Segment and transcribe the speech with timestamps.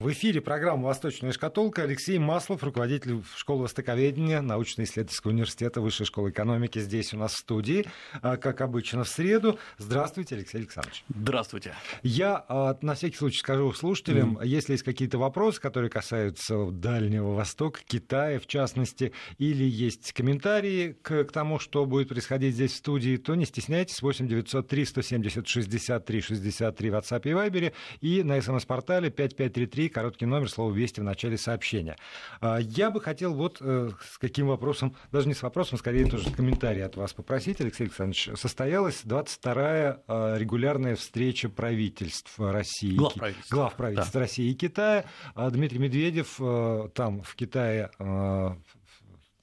[0.00, 1.82] В эфире программа «Восточная шкатулка».
[1.82, 7.84] Алексей Маслов, руководитель школы востоковедения научно-исследовательского университета Высшей школы экономики, здесь у нас в студии,
[8.22, 9.58] а, как обычно, в среду.
[9.76, 11.02] Здравствуйте, Алексей Александрович.
[11.08, 11.74] Здравствуйте.
[12.04, 14.46] Я а, на всякий случай скажу слушателям, mm.
[14.46, 21.24] если есть какие-то вопросы, которые касаются Дальнего Востока, Китая в частности, или есть комментарии к,
[21.24, 26.20] к тому, что будет происходить здесь в студии, то не стесняйтесь, 8 903 170 63
[26.20, 31.36] 63 в WhatsApp и Viber, и на смс-портале 5533 короткий номер, слово «Вести» в начале
[31.36, 31.96] сообщения.
[32.40, 36.30] А, я бы хотел вот э, с каким вопросом, даже не с вопросом, скорее тоже
[36.30, 38.30] комментарий от вас попросить, Алексей Александрович.
[38.34, 42.96] Состоялась 22-я а, регулярная встреча правительств России.
[42.96, 43.52] Глав правительств.
[43.52, 44.20] Глав правительств да.
[44.20, 45.04] России и Китая.
[45.34, 47.90] А, Дмитрий Медведев э, там в Китае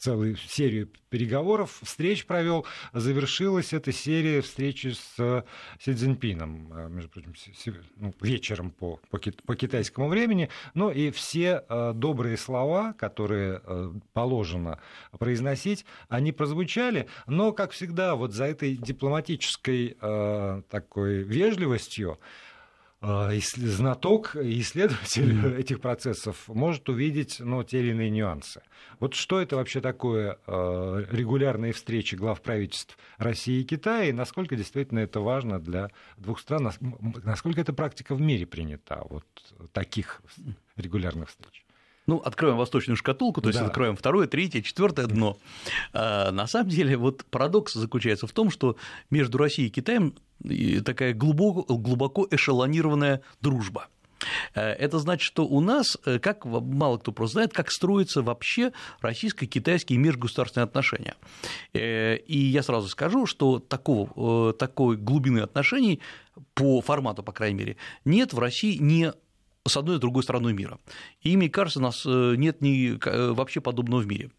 [0.06, 2.64] целую серию переговоров, встреч провел.
[2.94, 5.44] Завершилась эта серия встречи с
[5.80, 7.34] Си Цзиньпином, э, между прочим,
[7.98, 10.50] ну, вечером по, по, по китайскому времени.
[10.76, 14.80] Но и все э, добрые слова, которые э, положено
[15.18, 17.08] произносить, они прозвучали.
[17.26, 19.98] Но, как всегда, вот за этой дипломатической
[20.70, 22.20] такой вежливостью
[23.06, 25.58] знаток и исследователь mm-hmm.
[25.60, 28.62] этих процессов может увидеть ну, те или иные нюансы.
[29.00, 34.56] Вот что это вообще такое а, регулярные встречи глав правительств России и Китая, и насколько
[34.56, 36.72] действительно это важно для двух стран,
[37.24, 39.26] насколько эта практика в мире принята, вот
[39.72, 40.22] таких
[40.76, 41.66] регулярных встреч?
[42.08, 43.66] Ну, откроем восточную шкатулку, то есть да.
[43.66, 45.38] откроем второе, третье, четвертое дно.
[45.92, 48.78] А, на самом деле, вот парадокс заключается в том, что
[49.10, 50.14] между Россией и Китаем
[50.84, 53.88] такая глубоко, глубоко эшелонированная дружба.
[54.54, 58.72] Э, это значит, что у нас, э, как мало кто просто знает, как строятся вообще
[59.02, 61.16] российско-китайские межгосударственные отношения.
[61.74, 66.02] Э, и я сразу скажу, что такого, такой глубины отношений
[66.54, 69.12] по формату, по крайней мере, нет в России ни
[69.68, 70.80] с одной и другой стороной мира.
[71.22, 73.00] И мне кажется, у нас нет ни
[73.34, 74.30] вообще подобного в мире.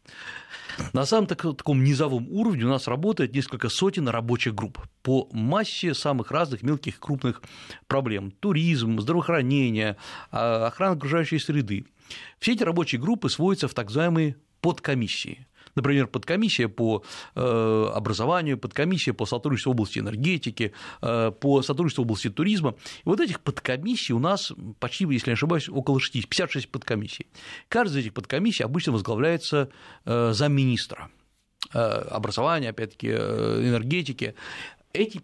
[0.92, 6.30] На самом таком низовом уровне у нас работает несколько сотен рабочих групп по массе самых
[6.30, 7.42] разных мелких и крупных
[7.86, 8.30] проблем.
[8.30, 9.96] Туризм, здравоохранение,
[10.30, 11.86] а, охрана окружающей среды.
[12.38, 17.04] Все эти рабочие группы сводятся в так называемые подкомиссии например, подкомиссия по
[17.34, 20.72] э, образованию, подкомиссия по сотрудничеству в области энергетики,
[21.02, 22.74] э, по сотрудничеству в области туризма.
[23.04, 27.26] И вот этих подкомиссий у нас почти, если не ошибаюсь, около 60, 56 подкомиссий.
[27.68, 29.68] Каждая из этих подкомиссий обычно возглавляется
[30.04, 31.10] э, замминистра
[31.72, 34.36] образования, опять-таки, энергетики.
[34.92, 35.20] Эти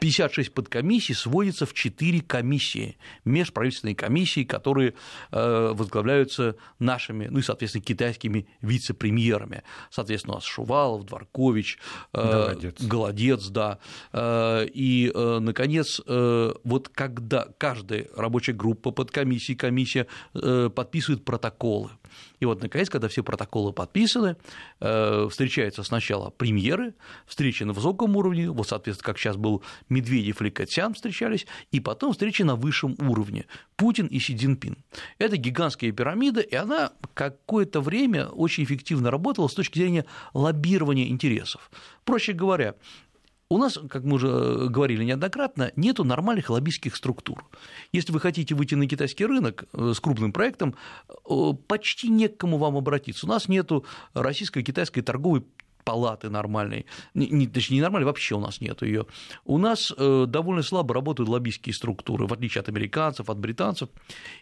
[0.00, 4.94] 56 подкомиссий сводится в 4 комиссии, межправительственные комиссии, которые
[5.32, 9.62] э, возглавляются нашими, ну и, соответственно, китайскими вице-премьерами.
[9.90, 11.78] Соответственно, у нас Шувалов, Дворкович,
[12.12, 13.78] э, Голодец, Голодец да.
[14.12, 21.90] Э, и, наконец, вот когда каждая рабочая группа, подкомиссия, комиссия подписывает протоколы,
[22.40, 24.36] и вот, наконец, когда все протоколы подписаны,
[24.78, 26.94] встречаются сначала премьеры,
[27.26, 32.12] встречи на высоком уровне, вот, соответственно, как сейчас был Медведев и Катян встречались, и потом
[32.12, 33.46] встречи на высшем уровне
[33.76, 34.76] Путин и Си Цзиньпин.
[35.18, 41.70] Это гигантская пирамида, и она какое-то время очень эффективно работала с точки зрения лоббирования интересов.
[42.04, 42.74] Проще говоря,
[43.48, 47.44] у нас, как мы уже говорили неоднократно, нет нормальных лоббистских структур.
[47.92, 50.74] Если вы хотите выйти на китайский рынок э, с крупным проектом,
[51.08, 53.26] э, почти не к кому вам обратиться.
[53.26, 53.70] У нас нет
[54.14, 55.46] российско-китайской торговой
[55.86, 59.06] палаты нормальной, не, точнее, не нормальной, вообще у нас нет ее.
[59.44, 63.88] У нас э, довольно слабо работают лоббистские структуры, в отличие от американцев, от британцев.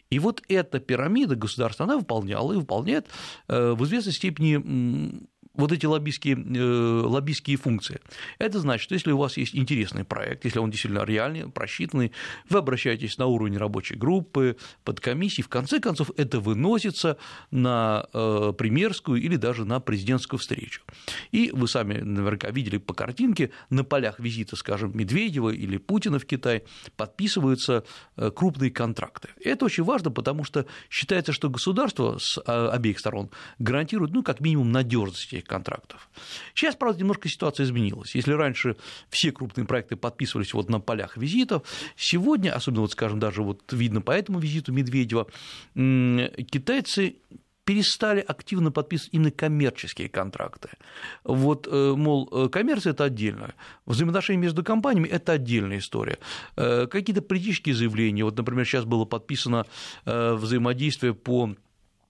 [0.09, 3.09] И вот эта пирамида государства, она выполняла и выполняет
[3.49, 8.01] э, в известной степени вот эти лоббистские, э, лоббистские функции.
[8.39, 12.13] Это значит, что если у вас есть интересный проект, если он действительно реальный, просчитанный,
[12.49, 17.17] вы обращаетесь на уровень рабочей группы, под комиссии, в конце концов это выносится
[17.51, 20.83] на э, премьерскую или даже на президентскую встречу.
[21.31, 26.27] И вы сами наверняка видели по картинке, на полях визита, скажем, Медведева или Путина в
[26.27, 26.65] Китай
[26.97, 27.85] подписываются
[28.17, 29.29] э, крупные контракты.
[29.41, 34.73] Это очень важно, потому что считается, что государство с обеих сторон гарантирует, ну, как минимум,
[34.73, 36.09] надежность этих контрактов.
[36.55, 38.15] Сейчас, правда, немножко ситуация изменилась.
[38.15, 38.77] Если раньше
[39.09, 41.63] все крупные проекты подписывались вот на полях визитов,
[41.97, 45.27] сегодня, особенно, вот, скажем, даже вот видно по этому визиту Медведева,
[45.75, 47.17] китайцы
[47.65, 50.69] перестали активно подписывать именно коммерческие контракты.
[51.25, 53.55] Вот, э, мол, э, коммерция– это отдельно,
[53.87, 56.19] взаимоотношения между компаниями– это отдельная история.
[56.57, 59.65] Э, какие-то политические заявления, вот, например, сейчас было подписано
[60.05, 61.55] взаимодействие по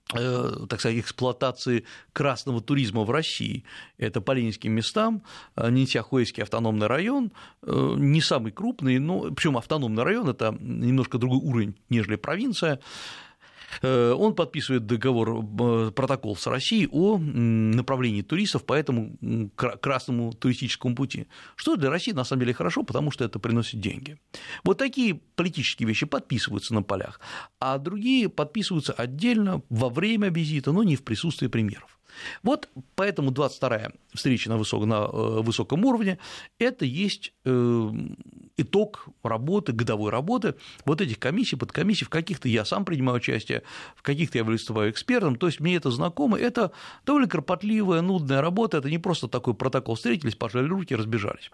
[0.07, 3.63] так сказать, эксплуатации красного туризма в России.
[3.97, 5.23] Это по ленинским местам,
[5.55, 7.31] э, Нинтяхуэйский автономный район,
[7.63, 12.79] э, не самый крупный, но причем автономный район– это немножко другой уровень, нежели провинция.
[13.81, 19.17] Э, он подписывает договор, э, протокол с Россией о направлении туристов по этому
[19.55, 24.17] красному туристическому пути, что для России на самом деле хорошо, потому что это приносит деньги.
[24.63, 27.19] Вот такие политические вещи подписываются на полях,
[27.59, 31.95] а другие подписываются отдельно во время визита, но не в присутствии премьеров.
[32.43, 36.17] Вот поэтому 22-я встреча на высоком, на э, высоком уровне–
[36.59, 37.91] это есть э,
[38.57, 43.63] итог работы, годовой работы вот этих комиссий, подкомиссий, в каких-то я сам принимаю участие,
[43.95, 46.71] в каких-то я выступаю экспертом, то есть мне это знакомо, это
[47.05, 51.51] довольно кропотливая, нудная работа, это не просто такой протокол, встретились, пожали руки, разбежались.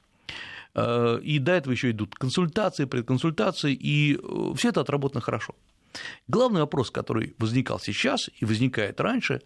[0.75, 4.19] Э, и до этого еще идут консультации, предконсультации, и
[4.55, 5.55] все это отработано хорошо.
[6.27, 9.41] Главный вопрос, который возникал сейчас и возникает раньше,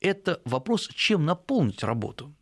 [0.00, 2.34] это вопрос, чем наполнить работу.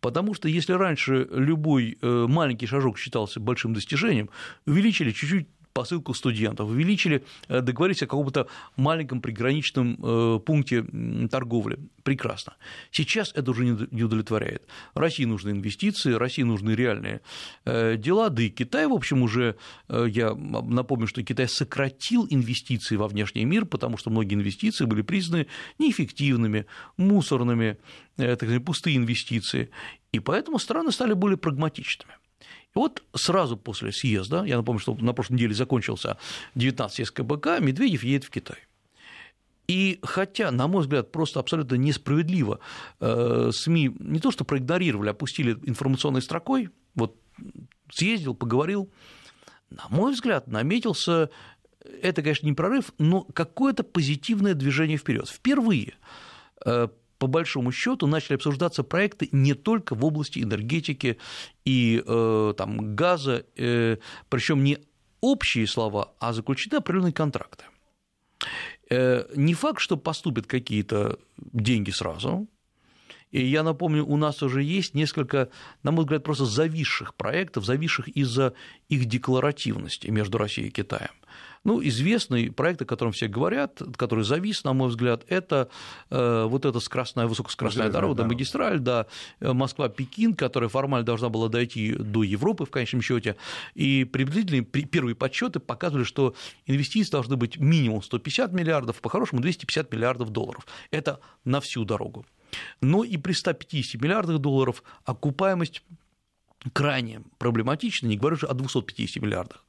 [0.00, 4.30] Потому что если раньше любой э, маленький шажок считался большим достижением,
[4.66, 8.46] увеличили чуть-чуть посылку студентов, увеличили, э, договорились о каком-то
[8.76, 10.82] маленьком приграничном э, пункте
[11.30, 11.78] торговли.
[12.02, 12.54] Прекрасно.
[12.90, 14.62] Сейчас это уже не удовлетворяет.
[14.94, 17.20] России нужны инвестиции, России нужны реальные
[17.66, 19.56] э, дела, да и Китай, в общем, уже,
[19.88, 25.46] я напомню, что Китай сократил инвестиции во внешний мир, потому что многие инвестиции были признаны
[25.78, 26.64] неэффективными,
[26.96, 27.76] мусорными,
[28.16, 29.68] так сказать, пустые инвестиции,
[30.12, 32.14] и поэтому страны стали более прагматичными.
[32.76, 36.18] Вот сразу после съезда, я напомню, что на прошлой неделе закончился
[36.56, 38.58] 19 СКБК, Медведев едет в Китай.
[39.66, 42.60] И хотя, на мой взгляд, просто абсолютно несправедливо
[43.00, 47.16] э, СМИ не то что проигнорировали, опустили информационной строкой, вот
[47.90, 48.92] съездил, поговорил,
[49.70, 51.30] на мой взгляд, наметился,
[52.02, 55.30] это, конечно, не прорыв, но какое-то позитивное движение вперед.
[55.30, 55.94] Впервые
[56.66, 56.88] э,
[57.18, 61.18] по большому счету начали обсуждаться проекты не только в области энергетики
[61.64, 63.96] и э, там, газа, э,
[64.28, 64.78] причем не
[65.20, 67.64] общие слова, а заключены определенные контракты.
[68.90, 72.46] Э, не факт, что поступят какие-то деньги сразу.
[73.32, 75.50] И я напомню, у нас уже есть несколько,
[75.82, 78.54] на мой взгляд, просто зависших проектов, зависших из-за
[78.88, 81.10] их декларативности между Россией и Китаем.
[81.66, 85.68] Ну, известный проект, о котором все говорят, который завис, на мой взгляд, это
[86.10, 89.06] э, вот эта скоростная, высокоскоростная дорога, да, магистраль, да,
[89.40, 93.34] э, Москва-Пекин, которая формально должна была дойти до Европы в конечном счете,
[93.74, 96.36] и приблизительные первые подсчеты показывали, что
[96.66, 100.68] инвестиции должны быть минимум 150 миллиардов, по-хорошему 250 миллиардов долларов.
[100.92, 102.24] Это на всю дорогу.
[102.80, 105.82] Но и при 150 миллиардах долларов окупаемость
[106.72, 109.65] крайне проблематична, не говорю уже о 250 миллиардах.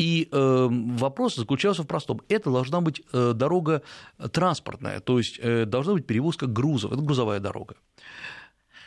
[0.00, 2.22] И э, вопрос заключался в простом.
[2.30, 3.82] Это должна быть э, дорога
[4.32, 7.74] транспортная, то есть э, должна быть перевозка грузов, это грузовая дорога.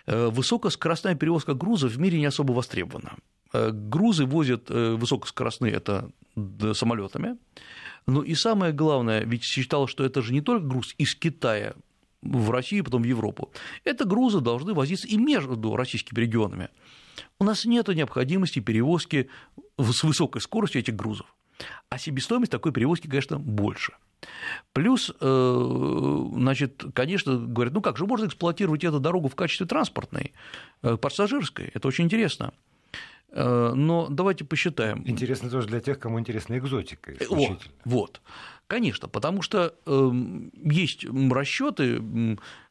[0.07, 3.13] Высокоскоростная перевозка грузов в мире не особо востребована.
[3.53, 6.09] Грузы возят высокоскоростные это
[6.73, 7.37] самолетами.
[8.07, 11.75] Но и самое главное, ведь считалось, что это же не только груз из Китая
[12.21, 13.51] в Россию, потом в Европу.
[13.85, 16.69] Это грузы должны возиться и между российскими регионами.
[17.39, 19.29] У нас нет необходимости перевозки
[19.77, 21.27] с высокой скоростью этих грузов.
[21.89, 23.93] А себестоимость такой перевозки, конечно, больше.
[24.71, 30.33] Плюс, э, значит, конечно, говорят, ну как же можно эксплуатировать эту дорогу в качестве транспортной,
[30.81, 31.69] э, пассажирской?
[31.73, 32.53] Это очень интересно.
[33.33, 35.03] Э, но давайте посчитаем.
[35.07, 37.13] Интересно тоже для тех, кому интересна экзотика.
[37.29, 38.21] Вот, вот,
[38.67, 42.01] конечно, потому что эм, есть расчеты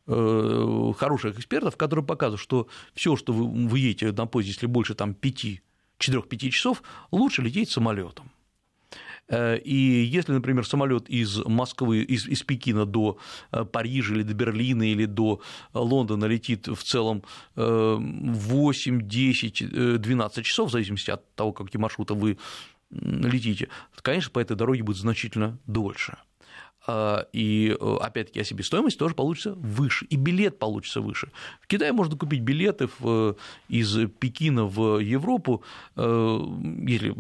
[0.04, 5.14] хороших экспертов, которые показывают, что все, что вы, вы едете на поезде, если больше там
[5.14, 5.62] 5
[6.00, 6.82] 4-5 часов,
[7.12, 8.30] лучше лететь самолетом.
[9.28, 13.18] Э, и если, например, самолет из Москвы, из, из Пекина до
[13.50, 15.40] э, Парижа или до Берлина или до
[15.74, 17.22] Лондона летит в целом
[17.54, 22.38] 8, 10, 12 часов, в зависимости от того, какие маршруты вы
[22.90, 23.68] летите,
[24.02, 26.18] конечно, по этой дороге будет значительно дольше.
[26.84, 31.30] А, и э, опять-таки а себестоимость тоже получится выше, и билет получится выше.
[31.60, 33.36] В Китае можно купить билеты в,
[33.68, 35.62] из Пекина в Европу,
[35.94, 36.38] э,
[36.84, 37.14] если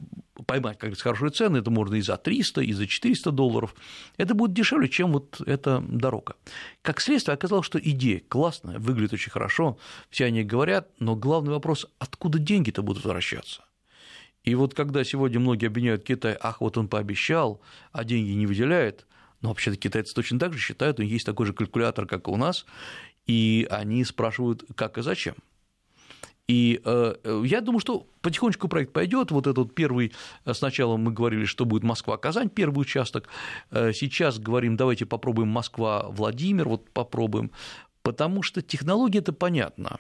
[0.46, 3.76] поймать, как говорится, хорошие цены, это можно и за 300, и за 400 долларов,
[4.16, 6.34] это будет дешевле, чем вот эта дорога.
[6.82, 9.78] Как следствие, оказалось, что идея классная, выглядит очень хорошо,
[10.10, 13.62] все они говорят, но главный вопрос, откуда деньги-то будут возвращаться?
[14.42, 17.60] И вот когда сегодня многие обвиняют Китай, ах, вот он пообещал,
[17.92, 19.06] а деньги не выделяет,
[19.42, 22.30] но вообще-то китайцы точно так же считают, у них есть такой же калькулятор, как и
[22.30, 22.64] у нас,
[23.26, 25.34] и они спрашивают, как и зачем.
[26.48, 29.30] И э, я думаю, что потихонечку проект пойдет.
[29.30, 30.12] Вот этот первый,
[30.44, 33.28] э, сначала мы говорили, что будет Москва-Казань, первый участок.
[33.70, 37.52] Э, сейчас говорим, давайте попробуем Москва-Владимир, вот попробуем.
[38.02, 39.98] Потому что технология это понятна.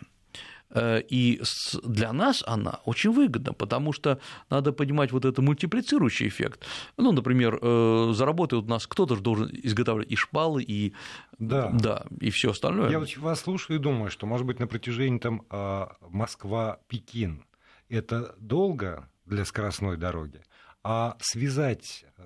[0.74, 1.40] Э, и
[1.82, 4.18] для нас она очень выгодна, потому что
[4.50, 6.64] надо понимать вот этот мультиплицирующий эффект.
[6.96, 10.94] Ну, например, э, заработает у нас кто-то же должен изготавливать и шпалы, и,
[11.38, 11.70] да.
[11.72, 12.90] Да, и все остальное.
[12.90, 17.44] Я вот вас слушаю и думаю, что, может быть, на протяжении там а, Москва-Пекин
[17.88, 20.42] это долго для скоростной дороги,
[20.82, 22.22] а связать э,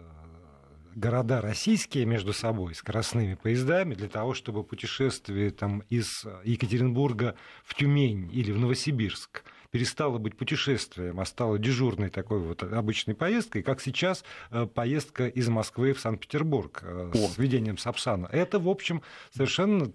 [0.96, 8.30] города российские между собой скоростными поездами для того, чтобы путешествие там, из Екатеринбурга в Тюмень
[8.32, 14.24] или в Новосибирск перестало быть путешествием, а стало дежурной такой вот обычной поездкой, как сейчас
[14.50, 18.26] э, поездка из Москвы в Санкт-Петербург э, с введением Сапсана.
[18.32, 19.02] Это, в общем,
[19.34, 19.92] совершенно...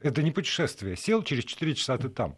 [0.00, 0.96] Это не путешествие.
[0.96, 2.36] Сел, через 4 часа ты там.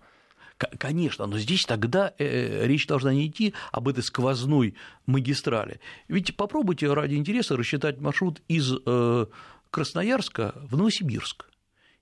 [0.57, 5.81] Конечно, но здесь тогда э, э, речь должна не идти об этой сквозной магистрали.
[6.07, 9.27] Ведь попробуйте ради интереса рассчитать маршрут из э,
[9.71, 11.47] Красноярска в Новосибирск,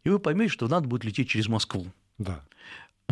[0.04, 1.87] и вы поймете, что надо будет лететь через Москву.
[2.18, 2.44] Да.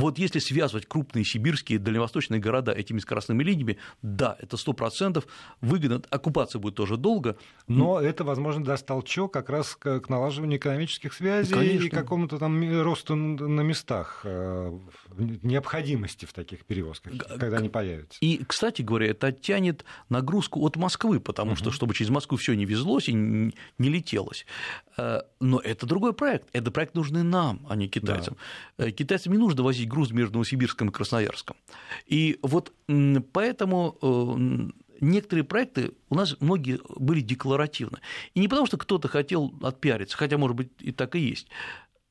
[0.01, 5.27] Вот если связывать крупные сибирские дальневосточные города этими скоростными линиями, да, это сто процентов
[5.61, 7.37] выгодно, оккупация будет тоже долго.
[7.69, 11.85] Но это, возможно, даст толчок как раз к налаживанию экономических связей Конечно.
[11.85, 14.79] и какому-то там росту на местах, э,
[15.19, 18.19] необходимости в таких перевозках, когда они появятся.
[18.23, 21.59] И, кстати говоря, это оттянет нагрузку от Москвы, потому угу.
[21.59, 24.47] что, чтобы через Москву все не везлось и не летелось.
[24.97, 26.49] Э, но это другой проект.
[26.53, 28.37] Это проект нужный нам, а не китайцам.
[28.79, 28.87] Да.
[28.87, 31.57] Э, китайцам не нужно возить груз между Новосибирском и Красноярском.
[32.07, 32.73] И вот
[33.33, 34.71] поэтому э,
[35.01, 37.99] некоторые проекты у нас многие были декларативны.
[38.35, 41.49] И не потому, что кто-то хотел отпиариться, хотя, может быть, и так и есть.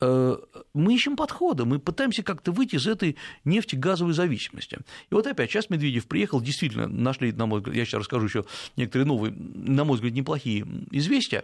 [0.02, 0.38] Э,
[0.74, 4.78] мы ищем подхода, мы пытаемся как-то выйти из этой нефтегазовой зависимости.
[5.10, 8.46] И вот опять, сейчас Медведев приехал, действительно нашли, на мой взгляд, я сейчас расскажу еще
[8.78, 11.44] некоторые новые, на мой взгляд, неплохие известия,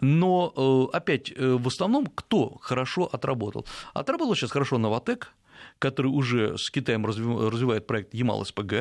[0.00, 3.66] но э, опять, в основном, кто хорошо отработал?
[3.92, 5.32] Отработал сейчас хорошо Новотек,
[5.80, 8.72] который уже с Китаем развивает проект Ямал-СПГ,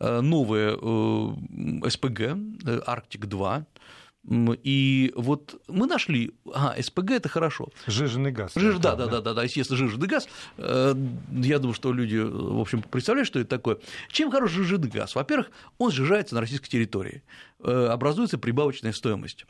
[0.00, 2.34] э, новое э, СПГ, э,
[2.86, 3.64] Арктик-2,
[4.64, 7.68] и вот мы нашли, ага, СПГ это хорошо.
[7.86, 8.52] Жиженый газ.
[8.56, 10.26] Жиж, да, да, да, да, да, естественно, жиженый газ.
[10.58, 13.78] Я думаю, что люди, в общем, представляют, что это такое.
[14.10, 15.14] Чем хорош жиженый газ?
[15.14, 17.22] Во-первых, он сжижается на российской территории,
[17.60, 19.46] образуется прибавочная стоимость.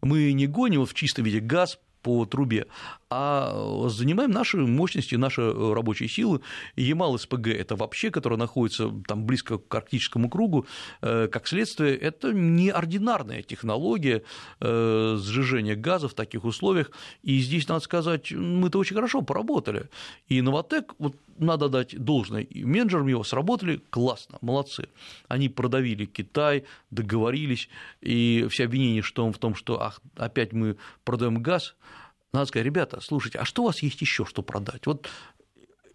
[0.00, 2.66] Мы не гоним в чистом виде газ по трубе,
[3.08, 6.42] а занимаем наши мощности, наши рабочие силы.
[6.76, 10.66] Ямал-СПГ– это вообще, которая находится там близко к арктическому кругу,
[11.00, 14.22] э, как следствие, это неординарная технология
[14.60, 16.90] э, сжижения газа в таких условиях,
[17.22, 19.88] и здесь, надо сказать, мы-то очень хорошо поработали.
[20.28, 24.88] И Новотек, вот надо дать должное, и менеджерам его сработали классно, молодцы.
[25.28, 27.68] Они продавили Китай, договорились,
[28.00, 31.74] и все обвинения что в том, что ах, опять мы продаем газ,
[32.32, 34.86] надо сказать, ребята, слушайте, а что у вас есть еще что продать?
[34.86, 35.08] Вот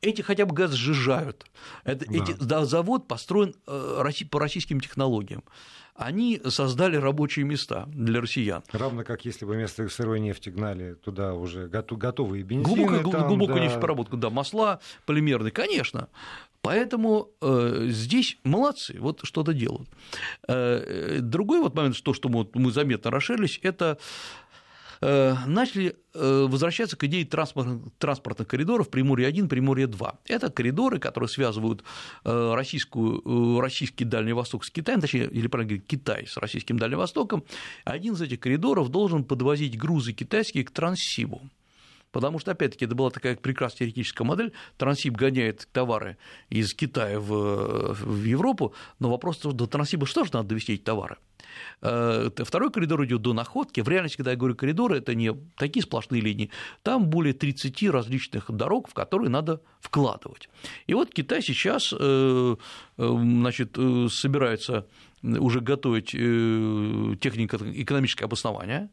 [0.01, 1.45] эти хотя бы газ сжижают.
[1.83, 2.23] Это, да.
[2.23, 5.43] Эти, да, завод построен э, по российским технологиям.
[5.95, 8.63] Они создали рабочие места для россиян.
[8.71, 12.85] Равно как если бы вместо сырой нефти гнали туда уже готовые бензины.
[12.85, 13.63] Глубокая, там, глубокая да.
[13.65, 16.07] нефтепереработка, да, масла полимерные, конечно.
[16.61, 19.89] Поэтому э, здесь молодцы, вот что-то делают.
[20.47, 23.97] Э, другой вот момент, то, что мы, мы заметно расширились, это
[25.01, 30.15] начали э, возвращаться к идее транспортных, транспортных коридоров Приморье-1, Приморье-2.
[30.27, 31.83] Это коридоры, которые связывают
[32.25, 36.99] э, российскую, российский Дальний Восток с Китаем, точнее, или правильно говорить, Китай с российским Дальним
[36.99, 37.43] Востоком.
[37.85, 41.41] Один из этих коридоров должен подвозить грузы китайские к Транссибу.
[42.11, 44.53] Потому что, опять-таки, это была такая прекрасная теоретическая модель.
[44.77, 46.17] Транссиб гоняет товары
[46.49, 51.17] из Китая в, в Европу, но вопрос, до Транссиба что же надо довести эти товары?
[51.81, 53.81] Э, второй коридор идет до находки.
[53.81, 56.49] В реальности, когда я говорю коридоры, это не такие сплошные линии.
[56.83, 60.49] Там более 30 различных дорог, в которые надо вкладывать.
[60.87, 62.55] И вот Китай сейчас э, э,
[62.97, 63.77] значит,
[64.11, 64.87] собирается
[65.21, 68.89] уже готовить технико экономическое обоснование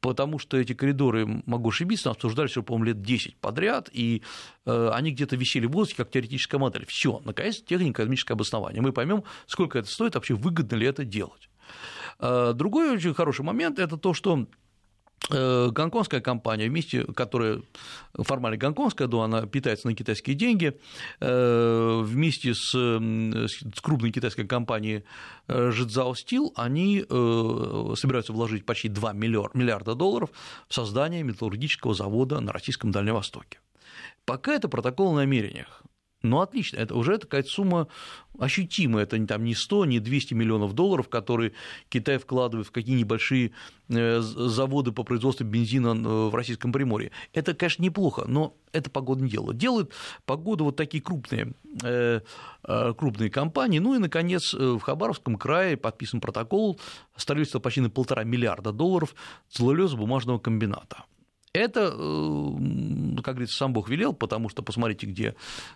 [0.00, 4.22] потому что эти коридоры, могу ошибиться, обсуждались уже, по-моему, лет 10 подряд, и
[4.64, 6.86] э, они где-то висели в воздухе как теоретическая модель.
[6.86, 8.82] Все, наконец, технико-экономическое обоснование.
[8.82, 11.50] Мы поймем, сколько это стоит, вообще выгодно ли это делать.
[12.20, 14.46] Э, другой очень хороший момент– это то, что
[15.30, 17.62] гонконгская компания, вместе, которая
[18.14, 20.78] формально гонконгская, но она питается на китайские деньги,
[21.20, 25.04] э, вместе с, с крупной китайской компанией
[25.48, 27.00] Жидзао э, Steel, они
[27.96, 30.30] собираются вложить почти 2 миллиарда долларов
[30.68, 33.58] в создание металлургического завода на российском Дальнем Востоке.
[34.24, 35.82] Пока это протокол о намерениях.
[36.22, 37.86] Ну, отлично, это уже такая сумма
[38.40, 41.52] ощутимая, это там не 100, не 200 миллионов долларов, которые
[41.88, 43.52] Китай вкладывает в какие небольшие
[43.88, 47.12] э, заводы по производству бензина э, в Российском Приморье.
[47.32, 49.54] Это, конечно, неплохо, но это погодное дело.
[49.54, 49.92] Делают
[50.26, 51.52] погоду вот такие крупные,
[51.84, 52.20] э,
[52.96, 53.78] крупные компании.
[53.78, 56.80] Ну и, наконец, в Хабаровском крае подписан протокол
[57.14, 59.14] строительства почти на полтора миллиарда долларов
[59.50, 61.04] целлулезо-бумажного комбината.
[61.52, 61.92] Это,
[63.22, 65.34] как говорится, сам Бог велел, потому что посмотрите, где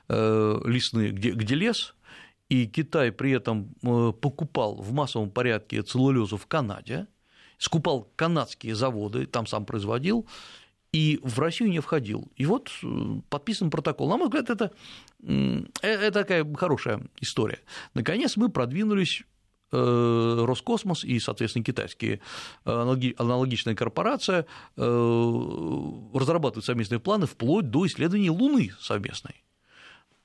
[0.09, 1.95] э, лесные, где, где лес,
[2.49, 7.07] и Китай при этом э, покупал в массовом порядке целлулезу в Канаде,
[7.59, 10.27] скупал канадские заводы, там сам производил,
[10.93, 12.31] и в Россию не входил.
[12.37, 12.71] И вот
[13.31, 14.11] подписан протокол.
[14.11, 14.73] На мой взгляд, это,
[15.81, 17.61] это такая хорошая история.
[17.95, 19.32] Наконец мы продвинулись Э,
[19.73, 22.21] Роскосмос и, соответственно, китайские
[22.65, 24.83] э, аналогичная корпорация э,
[26.15, 29.43] разрабатывают совместные планы вплоть до исследований Луны совместной.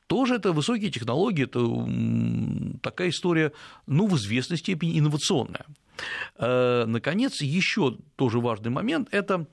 [0.07, 3.51] Тоже это высокие технологии, это такая история,
[3.87, 5.65] ну, в известной степени инновационная.
[6.39, 9.47] Наконец, еще тоже важный момент– это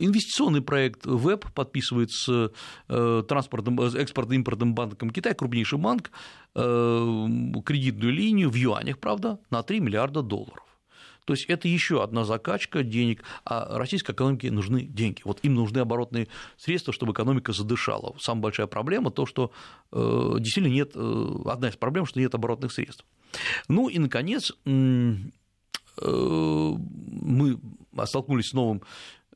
[0.00, 2.50] инвестиционный проект ВЭБ подписывает с
[2.88, 6.10] э, транспортным, экспортно-импортным банком Китая, крупнейший банк,
[6.54, 7.24] э,
[7.64, 10.67] кредитную линию в юанях, правда, на 3 миллиарда долларов.
[11.28, 15.20] То есть это еще одна закачка денег, а российской экономике нужны деньги.
[15.24, 18.16] Вот им нужны оборотные средства, чтобы экономика задышала.
[18.18, 19.52] Самая большая проблема то, что
[19.92, 20.96] э, действительно нет,
[21.44, 23.04] одна из проблем, что нет оборотных средств.
[23.68, 25.30] Ну и, наконец, мы
[28.06, 28.80] столкнулись с новым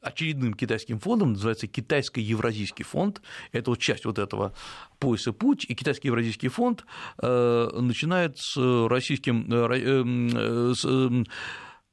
[0.02, 3.22] очередным китайским фондом, называется Китайско-Евразийский фонд,
[3.52, 4.52] это вот часть вот этого
[4.98, 6.84] пояса «Путь», и Китайский-Евразийский фонд
[7.22, 8.56] э, начинает с
[8.88, 10.84] российским э, э, с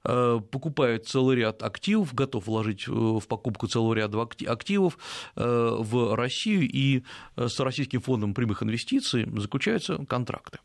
[0.03, 4.97] покупает целый ряд активов, готов вложить в покупку целого ряда активов
[5.35, 7.03] в Россию, и
[7.35, 10.59] с Российским фондом прямых инвестиций заключаются контракты.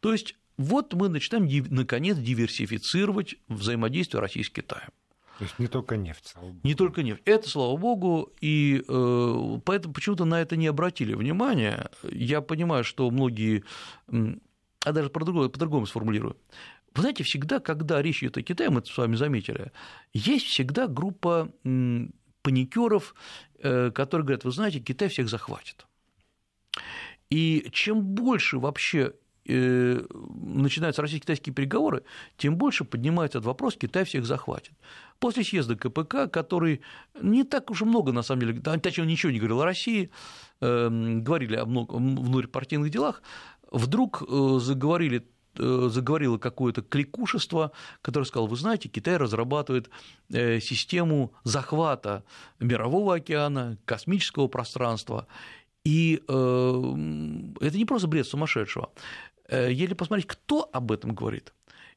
[0.00, 4.90] То есть вот мы начинаем, наконец, диверсифицировать взаимодействие России с Китаем.
[5.38, 6.60] То есть не только нефть, слава богу.
[6.64, 7.22] Не только нефть.
[7.24, 11.90] Это, слава богу, и э, поэтому почему-то на это не обратили внимания.
[12.02, 13.64] Я понимаю, что многие,
[14.06, 16.36] а даже по-другому, по-другому сформулирую.
[16.94, 19.72] Вы знаете, всегда, когда речь идет о Китае, мы это с вами заметили,
[20.12, 21.50] есть всегда группа
[22.42, 23.14] паникеров,
[23.58, 25.86] э, которые говорят, вы знаете, Китай всех захватит.
[27.30, 29.12] И чем больше вообще
[29.52, 32.04] Э, начинаются российско-китайские переговоры,
[32.36, 34.74] тем больше поднимается этот вопрос, Китай всех захватит.
[35.18, 36.82] После съезда КПК, который
[37.20, 40.10] не так уж много, на самом деле, точнее, ничего не говорил о России,
[40.60, 43.22] эм, говорили о внутрипартийных делах,
[43.72, 45.26] вдруг э, заговорили
[45.58, 49.90] э, заговорило какое-то кликушество, которое сказало, вы знаете, Китай разрабатывает
[50.30, 52.24] систему захвата
[52.60, 55.26] мирового океана, космического пространства,
[55.84, 58.90] и это не просто бред сумасшедшего.
[59.50, 61.52] Э, если посмотреть, кто об этом говорит,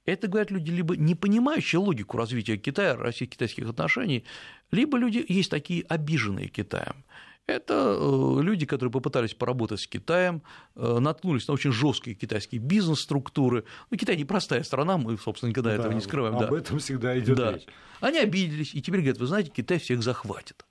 [0.06, 4.26] это говорят люди, либо не понимающие логику развития Китая, российско-китайских отношений,
[4.72, 7.06] либо люди есть такие обиженные Китаем.
[7.46, 10.42] Это э, люди, которые попытались поработать с Китаем,
[10.76, 13.66] э, наткнулись на очень жесткие китайские бизнес-структуры.
[13.92, 16.38] Ну, Китай непростая страна, мы, собственно, никогда да, этого не скрываем.
[16.38, 16.58] Об да.
[16.58, 17.54] этом всегда идет да.
[17.54, 17.66] речь.
[18.00, 20.66] Они обиделись, и теперь говорят, вы знаете, Китай всех захватит.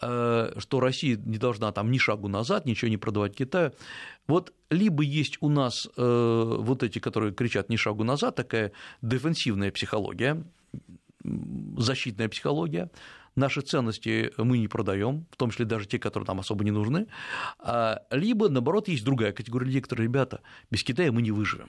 [0.00, 3.72] Э, что Россия не должна там ни шагу назад, ничего не продавать Китаю.
[4.28, 8.72] Вот либо есть у нас э, вот эти, которые кричат ни шагу назад, такая
[9.02, 10.44] дефенсивная психология,
[11.76, 12.90] защитная психология,
[13.38, 17.06] наши ценности мы не продаем, в том числе даже те, которые нам особо не нужны,
[17.58, 21.68] а, либо, наоборот, есть другая категория людей, которые, ребята, без Китая мы не выживем.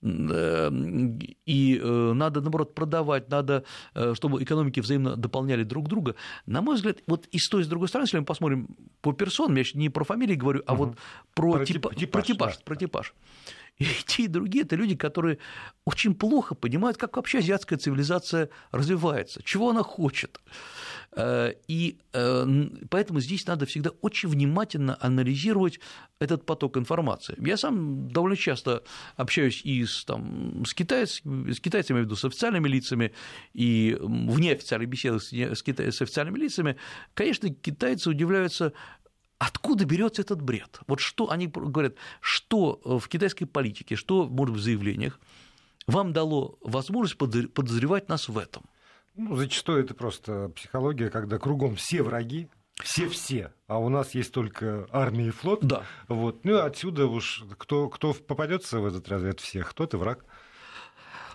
[0.00, 3.64] Эм, и э, надо, наоборот, продавать, надо,
[3.94, 6.14] э, чтобы экономики взаимно дополняли друг друга.
[6.46, 8.68] На мой взгляд, вот и с той, и с другой стороны, если мы посмотрим
[9.00, 10.84] по персонам, я не про фамилии говорю, а угу.
[10.84, 10.98] вот
[11.34, 12.62] про, про, типа, типаж, про типаж, да.
[12.64, 13.14] про типаж.
[13.80, 15.38] И те, и другие– это люди, которые
[15.84, 20.40] очень плохо понимают, как вообще азиатская цивилизация развивается, чего она хочет.
[21.12, 22.46] Э, и э,
[22.90, 25.78] поэтому здесь надо всегда очень внимательно анализировать
[26.18, 27.36] этот поток информации.
[27.38, 28.82] Я сам довольно часто
[29.14, 33.12] общаюсь и с, там, с, китайцами, с китайцами, имею в виду, с официальными лицами,
[33.54, 36.76] и в неофициальных беседах с, китай, с официальными лицами.
[37.14, 38.72] Конечно, китайцы удивляются,
[39.38, 40.80] Откуда берется этот бред?
[40.86, 45.20] Вот что они говорят, что в китайской политике, что, может, в заявлениях
[45.86, 48.64] вам дало возможность подозревать нас в этом?
[49.14, 52.48] Ну, зачастую это просто психология, когда кругом все враги,
[52.82, 55.64] все-все, а у нас есть только армия и флот.
[55.64, 55.82] Да.
[56.06, 56.44] Вот.
[56.44, 60.24] Ну, отсюда уж кто, кто попадется в этот разряд всех, тот и враг.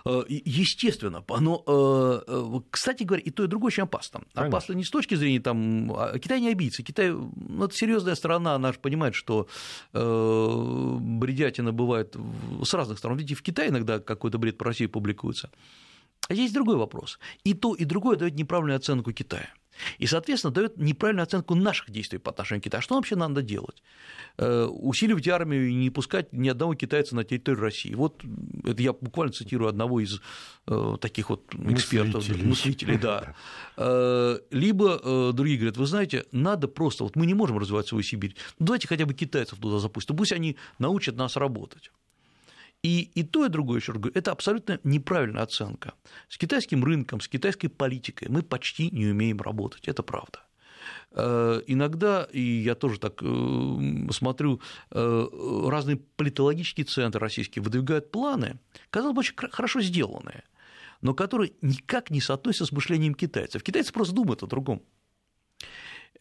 [0.06, 4.20] Э, естественно, но, э, э, кстати говоря, и то, и другое очень опасно.
[4.34, 4.48] Конечно.
[4.48, 8.54] Опасно не с точки зрения, там, а, Китай не обидится, Китай, ну, это серьезная страна,
[8.54, 9.48] она же понимает, что
[9.92, 12.16] бредятина бывает
[12.62, 13.16] с разных сторон.
[13.16, 15.50] Видите, в Китае иногда какой-то бред по России публикуется.
[16.28, 17.18] А есть другой вопрос.
[17.44, 19.48] И то, и другое дает неправильную оценку Китая.
[19.98, 22.82] И, соответственно, дает неправильную оценку наших действий по отношению к Китаю.
[22.82, 23.82] Что вообще надо делать?
[24.36, 27.94] Э, усиливать армию и не пускать ни одного китайца на территорию России.
[27.94, 28.22] Вот
[28.64, 30.20] это я буквально цитирую одного из
[30.66, 33.34] э, таких вот экспертов, мыслителей, мыслителей да.
[33.76, 38.36] Э, либо другие говорят, вы знаете, надо просто, вот мы не можем развивать свою Сибирь,
[38.60, 41.90] давайте хотя бы китайцев туда запустим, пусть они научат нас работать.
[42.84, 45.94] И, и то, и другое, еще раз говорю, это абсолютно неправильная оценка.
[46.28, 50.40] С китайским рынком, с китайской политикой мы почти не умеем работать, это правда.
[51.12, 55.26] Э, иногда, и я тоже так э, смотрю, э,
[55.66, 58.58] разные политологические центры российские выдвигают планы,
[58.90, 60.44] казалось бы, очень хорошо сделанные,
[61.00, 63.62] но которые никак не соотносятся с мышлением китайцев.
[63.62, 64.82] Китайцы просто думают о другом.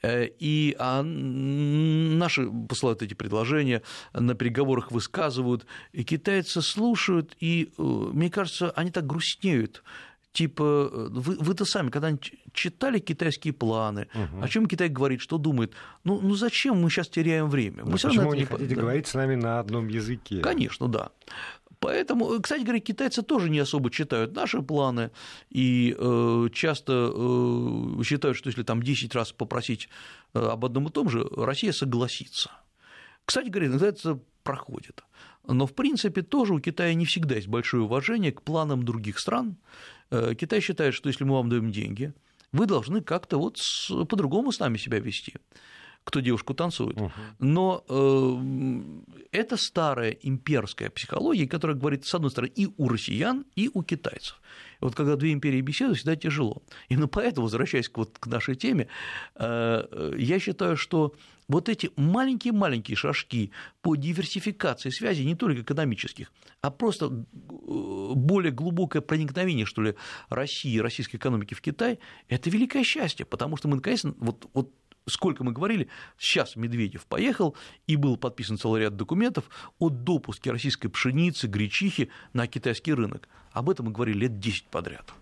[0.05, 3.81] И а наши посылают эти предложения,
[4.13, 9.83] на переговорах высказывают, и китайцы слушают, и, мне кажется, они так грустнеют
[10.33, 14.43] типа, вы, вы-то сами когда-нибудь читали китайские планы, угу.
[14.43, 15.73] о чем Китай говорит, что думает?
[16.03, 17.83] Ну, ну зачем мы сейчас теряем время?
[17.83, 18.81] Мы ну, почему вы не хотите да.
[18.81, 20.39] говорить с нами на одном языке?
[20.39, 21.11] Конечно, да.
[21.83, 25.11] Поэтому, кстати говоря, китайцы тоже не особо читают наши планы
[25.49, 29.89] и э, часто э, считают, что если там 10 раз попросить
[30.33, 32.51] э, об одном и том же, Россия согласится.
[33.25, 35.03] Кстати говоря, иногда это проходит.
[35.45, 39.57] Но, в принципе, тоже у Китая не всегда есть большое уважение к планам других стран,
[40.13, 42.13] Э, Китай считает, что если мы вам даем деньги,
[42.51, 43.57] вы должны как-то вот
[44.07, 45.33] по-другому с нами себя вести
[46.03, 46.97] кто девушку танцует.
[46.97, 47.11] Угу.
[47.39, 53.69] Но э, это старая имперская психология, которая говорит, с одной стороны, и у россиян, и
[53.73, 54.41] у китайцев.
[54.79, 56.61] Вот когда две империи беседуют, всегда тяжело.
[56.89, 58.87] Именно поэтому, возвращаясь к, вот, к нашей теме,
[59.35, 61.13] э, я считаю, что
[61.47, 67.11] вот эти маленькие-маленькие шажки по диверсификации связей, не только экономических, а просто э,
[67.49, 69.95] более глубокое проникновение, что ли,
[70.29, 74.71] России, российской экономики в Китай, это великое счастье, потому что мы, наконец, вот, вот
[75.07, 77.55] сколько мы говорили, сейчас Медведев поехал,
[77.87, 79.45] и был подписан целый ряд документов
[79.79, 83.27] о допуске российской пшеницы, гречихи на китайский рынок.
[83.51, 85.13] Об этом мы говорили лет 10 подряд.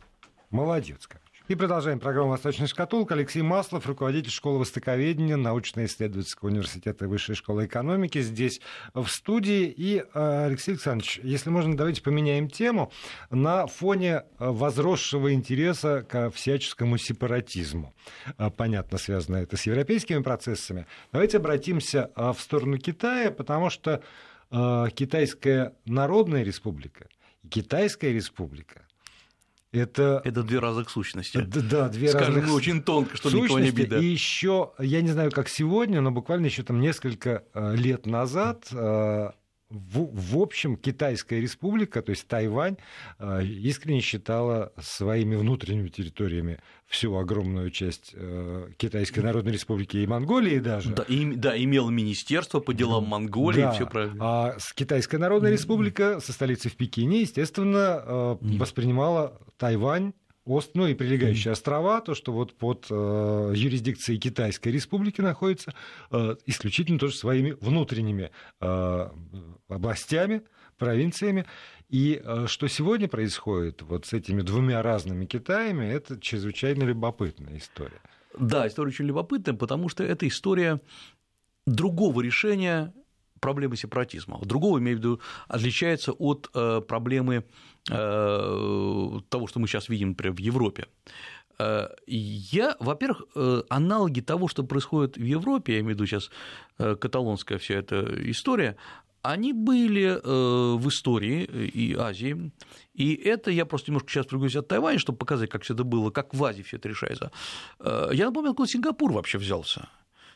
[0.50, 1.21] Молодец, как.
[1.52, 3.14] И продолжаем программу «Восточная шкатулка».
[3.14, 8.62] Алексей Маслов, руководитель школы востоковедения научно-исследовательского университета Высшей школы экономики, здесь
[8.94, 9.66] в студии.
[9.66, 12.90] И, э, Алексей Александрович, если можно, давайте поменяем тему.
[13.32, 17.94] На фоне возросшего интереса к всяческому сепаратизму,
[18.38, 24.02] э, понятно, связано это с европейскими процессами, давайте обратимся э, в сторону Китая, потому что
[24.50, 27.08] Китайская Народная Республика
[27.50, 28.86] Китайская Республика
[29.72, 30.22] это...
[30.24, 31.38] это две разных сущности.
[31.38, 34.02] Да, две Скажем, разных очень тонко, чтобы никого не обидать.
[34.02, 38.68] И еще, я не знаю, как сегодня, но буквально еще там несколько э, лет назад
[38.72, 39.32] э,
[39.72, 42.78] в, в общем, Китайская республика, то есть Тайвань,
[43.20, 50.60] э, искренне считала своими внутренними территориями всю огромную часть э, Китайской Народной Республики и Монголии
[50.60, 50.94] даже.
[50.94, 54.18] Да, и, да имел министерство по делам Монголии, да, все правильно.
[54.20, 60.96] А Китайская Народная Республика со столицей в Пекине, естественно, э, воспринимала Тайвань Ост, ну и
[60.96, 65.74] прилегающие острова, то, что вот под э, юрисдикцией Китайской Республики находится,
[66.10, 69.10] э, исключительно тоже своими внутренними э,
[69.68, 70.42] областями,
[70.80, 71.46] провинциями.
[71.90, 78.02] И э, что сегодня происходит вот с этими двумя разными Китаями, это чрезвычайно любопытная история.
[78.40, 80.82] Да, история очень любопытная, потому что это история
[81.68, 82.94] другого решения
[83.42, 84.40] проблемы сепаратизма.
[84.42, 87.44] Другого, имею в виду, отличается от э, проблемы
[87.90, 90.86] Э, того, что мы сейчас видим, например, в Европе.
[91.58, 93.24] Э, я, во-первых,
[93.70, 96.30] аналоги того, что происходит в Европе, я имею в виду сейчас
[96.78, 98.76] каталонская вся эта история,
[99.24, 102.52] они были в истории и Азии,
[102.96, 106.10] и это я просто немножко сейчас прыгаюсь от Тайваня, чтобы показать, как все это было,
[106.10, 107.32] как в Азии все это решается.
[107.84, 109.90] Я напомню, откуда Сингапур вообще взялся.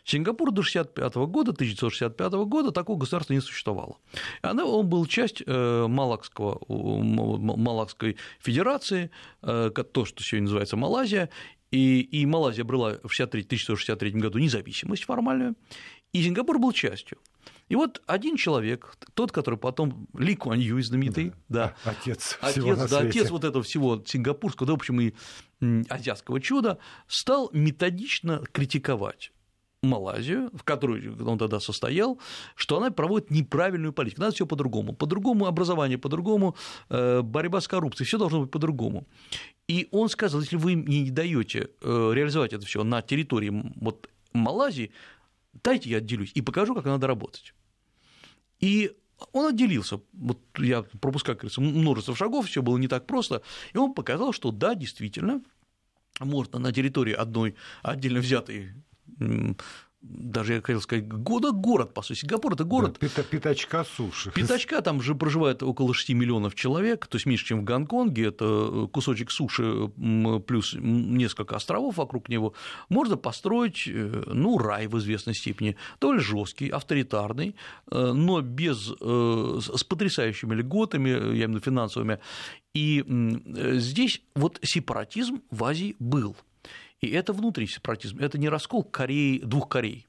[0.05, 3.97] Сингапур до 1965 года, 1965 года такого государства не существовало.
[4.43, 9.09] Она, он был часть э, Малакского, Малакской федерации,
[9.41, 11.29] э, то, что сегодня называется Малайзия,
[11.71, 15.55] и, и Малайзия брала в 1963 году независимость формальную,
[16.13, 17.17] и Сингапур был частью.
[17.67, 21.91] И вот один человек, тот, который потом Ли Куан Ю знаменитый, да, да.
[21.91, 25.13] Отец, отец, всего да, отец вот этого всего сингапурского, да, в общем, и
[25.89, 29.31] азиатского чуда, стал методично критиковать
[29.85, 32.19] Малайзию, в которой он тогда состоял,
[32.55, 34.21] что она проводит неправильную политику.
[34.21, 34.93] Надо все по-другому.
[34.93, 36.55] По-другому образование, по-другому
[36.89, 39.07] э, борьба с коррупцией, все должно быть по-другому.
[39.67, 44.09] И он сказал, если вы мне не даете э, реализовать это все на территории вот
[44.33, 44.91] Малайзии,
[45.63, 47.53] дайте я отделюсь и покажу, как надо работать.
[48.59, 48.91] И
[49.31, 50.01] он отделился.
[50.13, 53.41] Вот я пропускаю, как говорится, множество шагов, все было не так просто.
[53.73, 55.41] И он показал, что да, действительно,
[56.19, 58.73] можно на территории одной отдельно взятой
[60.07, 62.97] даже я хотел сказать, года город, по сути, Сингапур это город.
[63.01, 64.31] Да, пятачка суши.
[64.31, 68.87] Пятачка, там же проживает около 6 миллионов человек, то есть меньше, чем в Гонконге, это
[68.91, 69.89] кусочек суши
[70.47, 72.53] плюс несколько островов вокруг него.
[72.89, 77.55] Можно построить, э, ну, рай в известной степени, довольно жесткий, авторитарный,
[77.91, 81.15] э, но без, э, с потрясающими льготами, я
[81.45, 82.19] имею в виду финансовыми.
[82.73, 83.03] И
[83.77, 86.35] здесь вот сепаратизм в Азии был.
[87.01, 90.07] И это внутренний сепаратизм, это не раскол Кореи, двух Корей,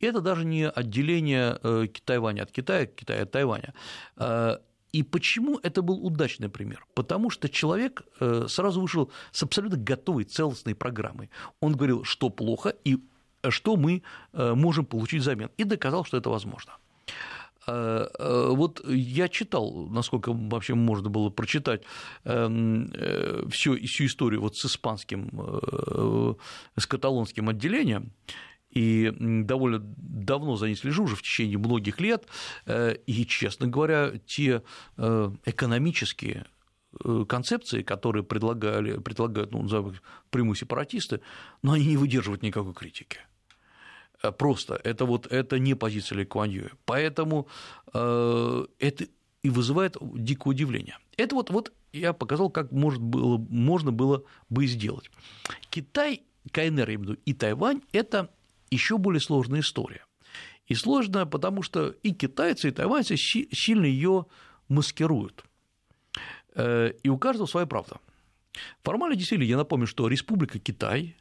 [0.00, 3.74] это даже не отделение э, Тайваня от Китая, Китая от Тайваня.
[4.16, 4.58] Э,
[4.92, 6.86] и почему это был удачный пример?
[6.94, 11.28] Потому что человек э, сразу вышел с абсолютно готовой целостной программой.
[11.60, 12.98] Он говорил, что плохо и
[13.50, 16.72] что мы можем получить взамен, и доказал, что это возможно.
[17.68, 21.82] Э, э, вот я читал, насколько вообще можно было прочитать
[22.24, 25.30] эм, э, всю, всю историю вот с испанским,
[26.76, 28.12] с каталонским отделением,
[28.70, 32.26] и довольно давно за ней слежу, уже в течение многих лет,
[32.66, 34.62] и, честно говоря, те
[35.46, 36.44] экономические
[37.28, 39.66] концепции, которые предлагали, предлагают, ну,
[40.30, 41.20] прямые сепаратисты,
[41.62, 43.20] но они не выдерживают никакой критики.
[44.22, 44.80] Э, просто.
[44.84, 46.70] Это вот это не позиция Ли Куан Ю.
[46.84, 47.48] Поэтому
[47.92, 49.06] э, это
[49.42, 50.98] и вызывает дикое удивление.
[51.16, 55.10] Это вот, вот я показал, как может было, можно было бы сделать.
[55.70, 58.30] Китай, КНР, я имею в виду, и Тайвань– это
[58.70, 60.04] еще более сложная история.
[60.66, 64.26] И сложная, потому что и китайцы, и тайваньцы сильно ее
[64.68, 65.44] маскируют.
[66.54, 67.98] Э, и у каждого своя правда.
[68.82, 71.16] Формально, действительно, я напомню, что Республика Китай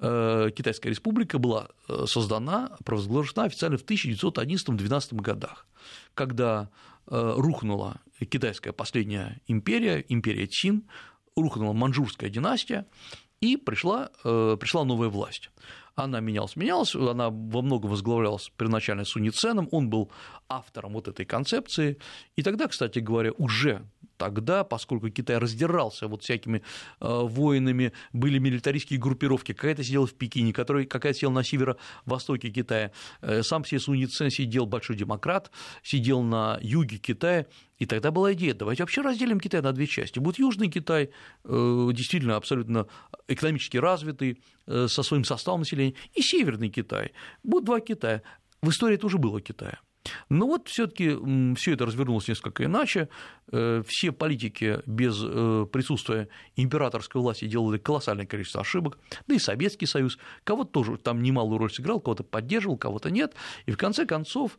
[0.00, 5.66] Китайская республика была э, создана, провозглашена официально в 1911-12 годах,
[6.14, 6.70] когда
[7.06, 10.88] э, рухнула китайская последняя империя, империя Цин,
[11.36, 12.86] рухнула манчжурская династия,
[13.40, 15.50] и пришла, пришла новая власть.
[15.94, 20.10] Она менялась, менялась, она во многом возглавлялась первоначально Сунь Ценом, он был
[20.48, 21.98] автором вот этой концепции,
[22.36, 23.82] и тогда, кстати говоря, уже
[24.20, 26.62] тогда, поскольку Китай раздирался вот всякими э,
[27.00, 33.64] воинами, были милитаристские группировки, какая-то сидела в Пекине, какая-то сидела на северо-востоке Китая, э, сам
[33.64, 35.50] Си Сунь Цен сидел большой демократ,
[35.82, 37.46] сидел на юге Китая,
[37.78, 40.18] и тогда была идея, давайте вообще разделим Китай на две части.
[40.18, 41.08] Будет Южный Китай,
[41.44, 42.86] э, действительно абсолютно
[43.26, 47.10] экономически развитый, со своим составом населения, и Северный Китай.
[47.42, 48.22] Будет два Китая.
[48.62, 49.80] В истории это уже было Китая.
[50.30, 51.16] Но вот все-таки
[51.56, 53.08] все это развернулось несколько иначе.
[53.52, 59.86] Э, все политики без э, присутствия императорской власти делали колоссальное количество ошибок, да и Советский
[59.86, 63.34] Союз кого-то тоже там немалую роль сыграл, кого-то поддерживал, кого-то нет.
[63.66, 64.56] И в конце концов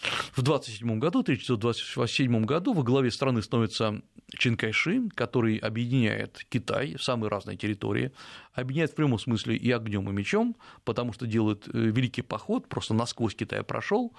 [0.00, 4.00] в 1927 году, 1927 году во главе страны становится
[4.38, 8.12] Чин Кайши, который объединяет Китай, самые разные территории,
[8.54, 12.94] объединяет в прямом смысле и огнем, и мечом, потому что делает э, великий поход, просто
[12.94, 14.14] насквозь Китай прошел,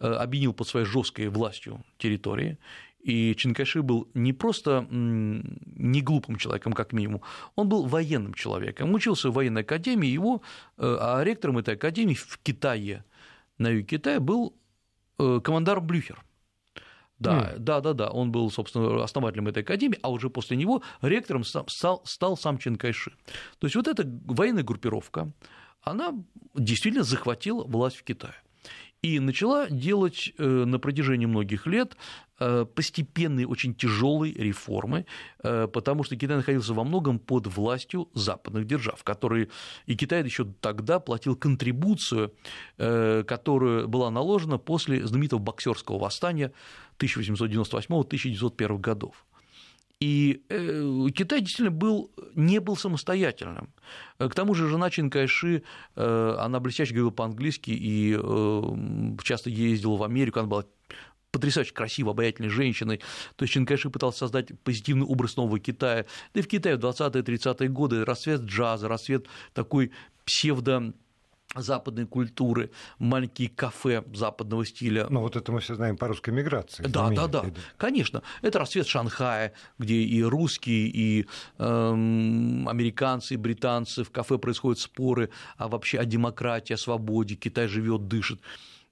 [0.00, 2.58] э, объединил под своей жесткой властью территории,
[2.98, 7.22] и Чин Кайши был не просто не глупым человеком, как минимум,
[7.54, 8.92] он был военным человеком.
[8.92, 10.42] Учился в военной академии, его,
[10.76, 13.04] э, а ректором этой академии в Китае,
[13.58, 14.54] на юге Китая, был
[15.42, 16.24] командар Блюхер.
[17.18, 17.58] Да, mm.
[17.58, 18.10] да, да, да.
[18.10, 22.76] Он был, собственно, основателем этой академии, а уже после него ректором стал, стал сам Чен
[22.76, 23.12] Кайши.
[23.58, 25.30] То есть вот эта военная группировка,
[25.82, 26.14] она
[26.54, 28.34] действительно захватила власть в Китае
[29.02, 32.29] и начала делать э, на протяжении многих лет э,
[32.74, 35.06] постепенные, очень тяжелые реформы,
[35.42, 39.48] э, потому что Китай находился во многом под властью западных держав, которые
[39.86, 42.32] и Китай еще тогда платил контрибуцию,
[42.76, 46.52] которая была наложена после знаменитого боксерского восстания
[46.98, 49.24] 1898-1901 годов.
[50.00, 53.68] И э, Китай действительно был, не был самостоятельным.
[54.18, 55.62] К тому же жена Чин Кайши,
[55.94, 58.62] э, она блестяще говорила по-английски и э,
[59.22, 60.64] часто ездила в Америку, она была
[61.30, 63.00] потрясающе красивой, обаятельной женщиной.
[63.36, 66.06] То есть Чин Кайши пытался создать позитивный образ нового Китая.
[66.34, 69.92] Да и в Китае в 20-е-30-е годы расцвет джаза, расцвет такой
[70.24, 70.92] псевдо
[71.56, 75.06] западной культуры, маленькие кафе западного стиля.
[75.10, 76.84] Ну, вот это мы все знаем по русской миграции.
[76.84, 77.44] Да, да, да,
[77.76, 78.22] конечно.
[78.40, 81.26] Это расцвет Шанхая, где и русские, и
[81.58, 87.66] эм, американцы, и британцы в кафе происходят споры а вообще о демократии, о свободе, Китай
[87.66, 88.40] живет, дышит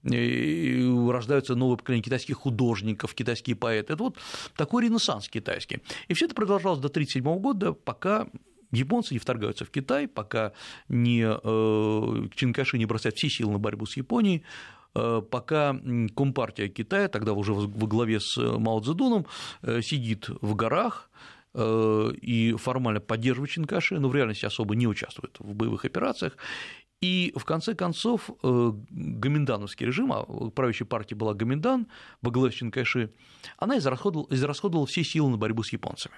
[0.05, 3.95] рождаются новые поколения китайских художников, китайские поэты.
[3.95, 4.17] Это вот
[4.57, 5.81] такой ренессанс китайский.
[6.09, 8.29] И все это продолжалось до 1937 года, пока
[8.73, 10.53] японцы не вторгаются в Китай, пока
[10.89, 14.45] не, э, Чинкаши не бросает все силы на борьбу с Японией,
[14.95, 15.77] э, пока
[16.17, 19.27] Компартия Китая, тогда уже во главе с Мао Цзэдуном,
[19.63, 21.11] э, сидит в горах,
[21.55, 26.37] и формально поддерживает Чинкаши, но в реальности особо не участвует в боевых операциях.
[27.01, 31.87] И в конце концов гоминдановский режим, а правящей партии была Гоминдан
[32.23, 33.13] с Чинкайши,
[33.57, 36.17] она израсходовала, израсходовала все силы на борьбу с японцами.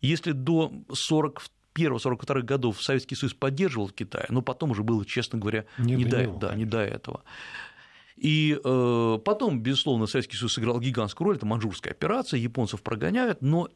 [0.00, 5.94] Если до 41-42 годов Советский Союз поддерживал Китай, но потом уже было, честно говоря, не,
[5.94, 7.22] не, до, него, да, не до этого.
[8.16, 13.68] И э, потом, безусловно, Советский Союз сыграл гигантскую роль, это манжурская операция, японцев прогоняют, но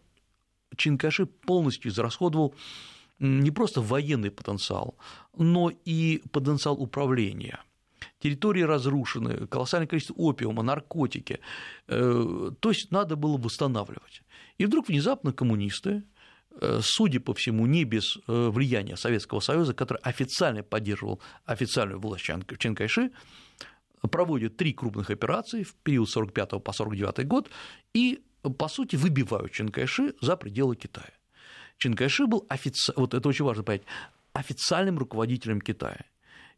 [0.77, 2.55] Чинкаши полностью израсходовал
[3.20, 4.96] не просто военный потенциал,
[5.37, 7.61] но и потенциал управления.
[8.18, 11.40] Территории разрушены, колоссальное количество опиума, наркотики.
[11.87, 14.22] Э, то есть надо было восстанавливать.
[14.59, 16.02] И вдруг внезапно коммунисты,
[16.61, 22.24] э, судя по всему, не без э, влияния Советского Союза, который официально поддерживал официальную власть
[22.24, 23.11] Чан Кайши,
[24.11, 27.50] проводят три крупных операции в период с 45 по 49 год
[27.92, 28.22] и,
[28.59, 31.19] по сути, выбивают Чан Кайши за пределы Китая.
[31.80, 32.92] Чан Кайши был офици...
[32.94, 33.82] вот это очень важно понять,
[34.32, 36.04] официальным руководителем Китая.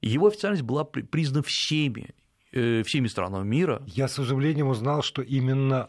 [0.02, 2.10] Его официальность была признана всеми,
[2.52, 3.82] э, всеми странами мира.
[3.86, 5.88] Я с удивлением узнал, что именно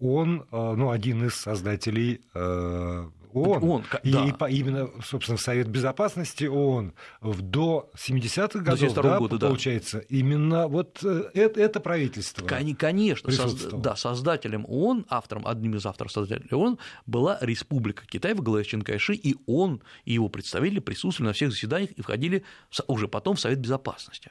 [0.00, 3.62] он, э, ну, один из создателей э, ООН.
[3.62, 4.48] ООН и, да.
[4.48, 10.04] и именно, собственно, в Совет Безопасности ООН в до 70-х годов, да, года, получается, да.
[10.08, 12.46] именно вот э, это, это правительство.
[12.46, 13.68] Конечно, соз...
[13.72, 19.14] да, создателем ООН, автором, одним из авторов создателей ООН была Республика Китай в главе Ченкайши,
[19.14, 22.44] и он и его представители присутствовали на всех заседаниях и входили
[22.86, 24.30] уже потом в Совет Безопасности.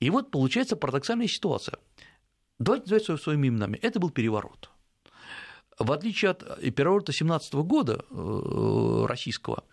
[0.00, 1.78] И вот получается парадоксальная ситуация.
[2.58, 3.78] Давайте называть своими именами.
[3.82, 4.70] Это был переворот
[5.80, 9.64] в отличие от переворота 17 года э, российского,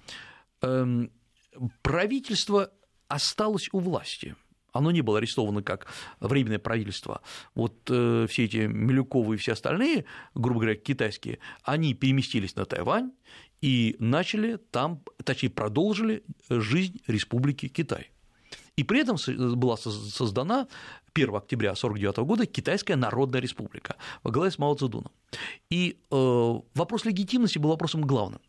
[0.62, 1.12] эм,
[1.82, 2.72] правительство
[3.10, 4.36] осталось у власти.
[4.72, 5.88] Оно не было арестовано как
[6.20, 7.22] временное правительство.
[7.56, 13.12] Вот э, все эти Милюковы и все остальные, грубо говоря, китайские, они переместились на Тайвань
[13.60, 18.12] и начали там, точнее, продолжили жизнь Республики Китай.
[18.78, 19.18] И при этом
[19.56, 20.68] была создана
[21.14, 25.12] 1 октября 1949 года Китайская Народная Республика во главе с Мао Цзэдуном.
[25.70, 26.16] И э,
[26.76, 28.40] вопрос легитимности был вопросом главным.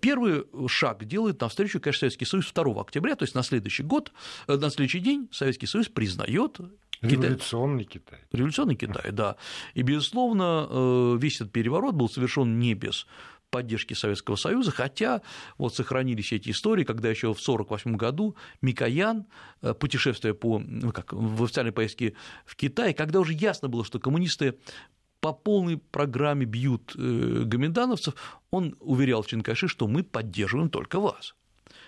[0.00, 4.12] Первый шаг делает навстречу, конечно, Советский Союз 2 октября, то есть на следующий год,
[4.46, 6.60] э, на следующий день Советский Союз признает
[7.02, 8.20] Революционный Китай.
[8.30, 9.36] Революционный Китай, да.
[9.74, 13.06] И, безусловно, э, весь этот переворот был совершен не без
[13.52, 15.20] поддержки Советского Союза, хотя
[15.58, 19.26] вот сохранились эти истории, когда еще в 1948 году Микоян,
[19.60, 22.14] э, путешествуя по, ну, как, в официальной поездке
[22.46, 24.58] в Китай, когда уже ясно было, что коммунисты
[25.20, 28.14] по полной программе бьют э, гоминдановцев,
[28.50, 31.34] он уверял Чинкаши, что мы поддерживаем только вас.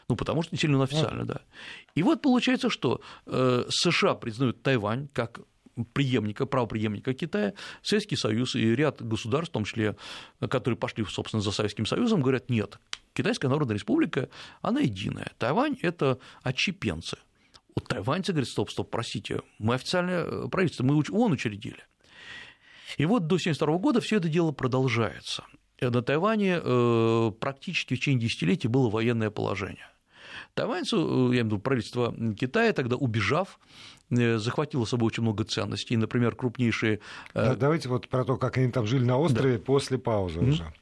[0.09, 1.41] Ну, потому что сильно официально, да.
[1.95, 5.41] И вот получается, что э, США признают Тайвань как
[5.93, 9.97] преемника, правопреемника Китая, Советский Союз и ряд государств, в том числе,
[10.41, 12.79] которые пошли, собственно, за Советским Союзом, говорят, нет,
[13.13, 14.29] Китайская Народная Республика,
[14.63, 17.17] она единая, Тайвань– это отчепенцы.
[17.75, 21.83] Вот тайваньцы говорят, стоп, стоп, простите, мы официальное правительство, мы ООН учредили.
[22.97, 25.45] И вот до 1972 года все это дело продолжается.
[25.81, 29.89] На Тайване э, практически в течение десятилетий было военное положение.
[30.55, 33.59] Тайваньцы, э, я имею в виду правительство Китая, тогда убежав,
[34.11, 37.01] э, захватило с собой очень много ценностей, например, крупнейшие...
[37.35, 39.65] Э, давайте вот про то, как они там жили на острове да.
[39.65, 40.49] после паузы mm-hmm.
[40.49, 40.73] уже.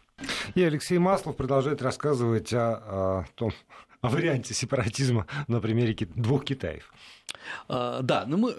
[0.55, 3.53] И Алексей Маслов продолжает рассказывать о, о том,
[4.01, 6.93] о варианте сепаратизма на примере двух Китаев.
[7.69, 8.53] А, да, но мы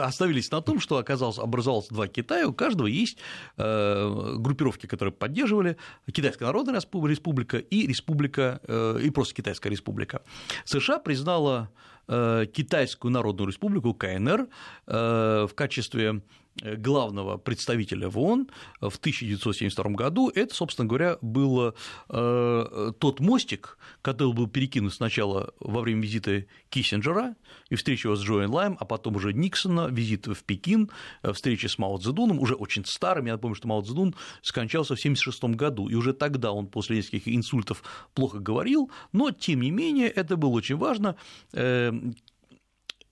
[0.00, 3.18] остановились на том, что оказалось, образовалось два Китая, у каждого есть
[3.56, 5.76] группировки, которые поддерживали
[6.10, 8.60] Китайская Народная Республика и Республика,
[9.00, 10.22] и просто Китайская Республика.
[10.64, 11.70] США признала
[12.06, 14.48] Китайскую Народную Республику, КНР,
[14.86, 16.22] в качестве
[16.62, 18.48] главного представителя в ООН
[18.80, 21.74] в 1972 году, это, собственно говоря, был
[22.08, 27.36] э, тот мостик, который был перекинут сначала во время визита Киссинджера
[27.70, 30.90] и встречи с Джоэн Лайм, а потом уже Никсона, визит в Пекин,
[31.22, 34.98] э, встречи с Мао Цзэдуном, уже очень старым, я напомню, что Мао Цзэдун скончался в
[34.98, 37.82] 1976 году, и уже тогда он после нескольких инсультов
[38.14, 41.16] плохо говорил, но, тем не менее, это было очень важно,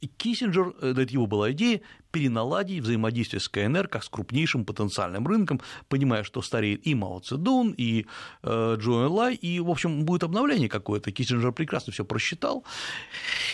[0.06, 6.22] Киссинджер, это его была идея, переналадить взаимодействие с КНР как с крупнейшим потенциальным рынком, понимая,
[6.22, 8.06] что стареет и Мао Цзэдун, и
[8.42, 11.10] э, Лай, и, в общем, будет обновление какое-то.
[11.10, 12.64] Киссинджер прекрасно все просчитал.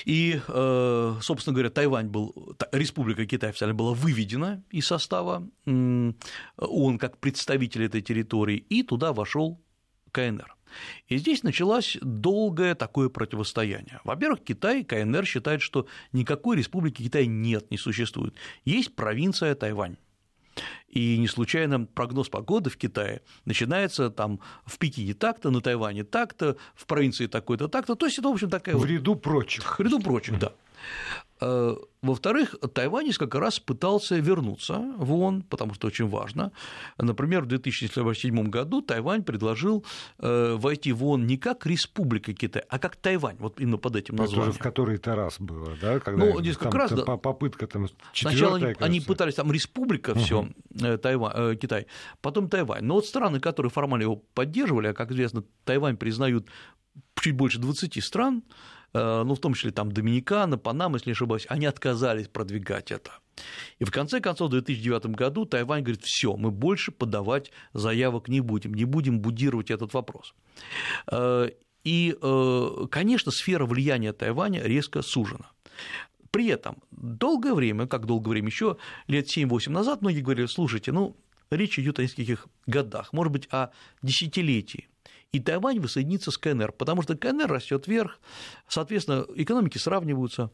[0.05, 7.19] И, э, собственно говоря, Тайвань был, Республика Китай официально была выведена из состава ООН как
[7.19, 9.61] представитель этой территории, и туда вошел
[10.11, 10.58] КНР.
[11.09, 14.01] И здесь началось долгое такое противостояние.
[14.05, 18.35] Во-первых, Китай, КНР считает, что никакой республики Китай нет, не существует.
[18.65, 19.97] Есть провинция Тайвань.
[20.89, 26.57] И не случайно прогноз погоды в Китае начинается там в Пекине так-то, на Тайване так-то,
[26.75, 27.95] в провинции такой-то так-то.
[27.95, 28.75] То есть это, в общем, такая...
[28.75, 29.79] В ряду прочих.
[29.79, 30.53] В ряду прочих, да.
[31.41, 36.53] Э, во-вторых, Тайвань несколько раз пытался вернуться в ООН, потому что очень важно.
[36.97, 39.85] Например, в 2007 году Тайвань предложил
[40.19, 44.17] э, войти в ООН не как Республика Китай, а как Тайвань, вот именно под этим
[44.17, 44.43] названием.
[44.43, 46.01] Это уже в который-то раз было, да?
[46.01, 47.17] Когда ну, несколько раз, да.
[47.17, 50.21] Попытка там Сначала они, они пытались, там Республика, угу.
[50.21, 50.49] все
[50.81, 51.87] э, Тайвань, Китай,
[52.21, 52.85] потом Тайвань.
[52.85, 56.49] Но вот страны, которые формально его поддерживали, а, как известно, Тайвань признают
[57.21, 58.43] чуть больше 20 стран,
[58.93, 63.13] ну, в том числе там Доминикана, Панама, если не ошибаюсь, они отказались продвигать это.
[63.79, 68.41] И в конце концов, в 2009 году Тайвань говорит, все, мы больше подавать заявок не
[68.41, 70.35] будем, не будем будировать этот вопрос.
[71.11, 71.51] Э,
[71.85, 75.51] и, э, конечно, сфера влияния Тайваня резко сужена.
[76.31, 78.77] При этом долгое время, как долгое время, еще
[79.07, 81.17] лет 7-8 назад многие говорили, слушайте, ну,
[81.51, 83.71] речь идет о нескольких годах, может быть, о
[84.03, 84.89] десятилетии
[85.33, 88.19] и Тайвань воссоединится с КНР, потому что КНР растет вверх,
[88.67, 90.51] соответственно, экономики сравниваются,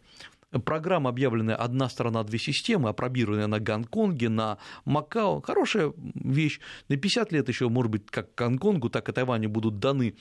[0.65, 6.61] программа, объявленная «Одна страна, две системы», опробированная на Гонконге, на Макао, хорошая вещь.
[6.89, 10.15] На 50 лет еще, может быть, как Гонконгу, так и Тайваню будут даны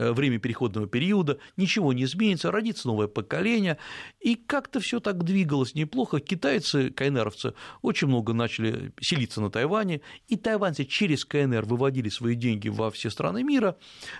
[0.00, 3.76] Э, время переходного периода, ничего не изменится, родится новое поколение,
[4.18, 6.20] и как-то все так двигалось неплохо.
[6.20, 7.52] Китайцы, кайнеровцы
[7.82, 13.10] очень много начали селиться на Тайване, и тайваньцы через КНР выводили свои деньги во все
[13.10, 13.76] страны мира,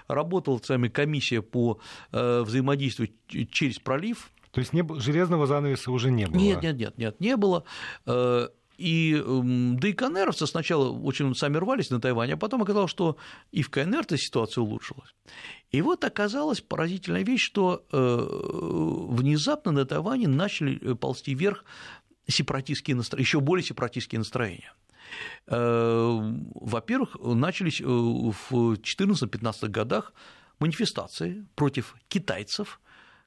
[0.06, 1.80] работала сами комиссия по
[2.12, 3.08] э, взаимодействию
[3.50, 6.40] через пролив, то есть не, железного занавеса уже не было?
[6.40, 7.64] Нет, нет, нет, нет, не было.
[8.06, 8.48] Э,
[8.80, 13.16] и, эм, да и КНРовцы сначала очень сами рвались на Тайвань, а потом оказалось, что
[13.52, 15.14] и в КНР эта ситуация улучшилась.
[15.70, 18.26] И вот оказалась поразительная вещь, что э,
[19.10, 21.64] внезапно на Тайване начали э, ползти вверх
[22.26, 24.72] сепаратистские настроения, еще более сепаратистские настроения.
[25.46, 30.12] Во-первых, начались в 14-15 годах
[30.60, 32.80] манифестации против китайцев,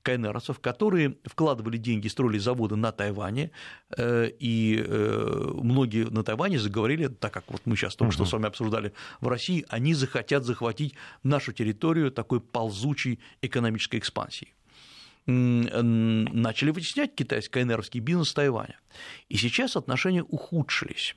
[0.04, 3.51] кайнеровцев, которые вкладывали деньги, строили заводы на Тайване,
[3.97, 8.34] э, и э, многие на Тайване заговорили, так как вот мы сейчас только что с
[8.34, 10.93] вами обсуждали в России, они захотят захватить
[11.24, 14.54] нашу территорию такой ползучей экономической экспансией
[15.26, 18.78] начали вытеснять китайско-энеровский бизнес Тайваня.
[19.30, 21.16] И сейчас отношения ухудшились.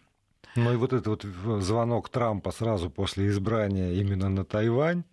[0.54, 5.04] Ну и вот этот вот звонок Трампа сразу после избрания именно на Тайвань,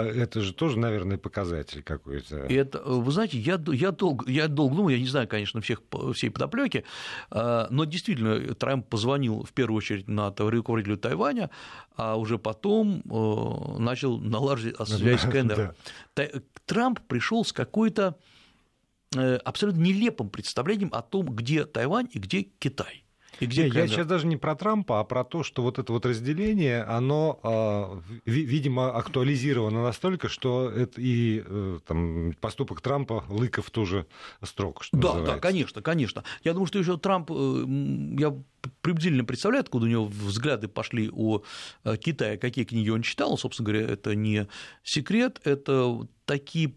[0.00, 2.36] это же тоже, наверное, показатель какой-то.
[2.36, 5.82] Это, вы знаете, я, я, долго, я долго думал, я не знаю, конечно, всех,
[6.14, 6.84] всей подоплеки,
[7.30, 11.50] а, но действительно Трамп позвонил в первую очередь на руководителю Тайваня,
[11.96, 15.74] а уже потом э, начал налаживать связь с КНР.
[16.64, 18.18] Трамп пришел с какой-то
[19.14, 23.01] э, абсолютно нелепым представлением о том, где Тайвань и где Китай.
[23.42, 26.06] И где я сейчас даже не про Трампа, а про то, что вот это вот
[26.06, 34.06] разделение, оно, а, видимо, актуализировано настолько, что это и э, там, поступок Трампа Лыков тоже
[34.42, 34.84] строк.
[34.84, 35.34] Что да, называется.
[35.34, 36.24] да, конечно, конечно.
[36.44, 37.64] Я думаю, что еще Трамп, э,
[38.18, 38.34] я
[38.80, 41.42] приблизительно представляю, откуда у него взгляды пошли о
[41.84, 43.36] э, Китае, какие книги он читал.
[43.36, 44.46] Собственно говоря, это не
[44.84, 46.74] секрет, это такие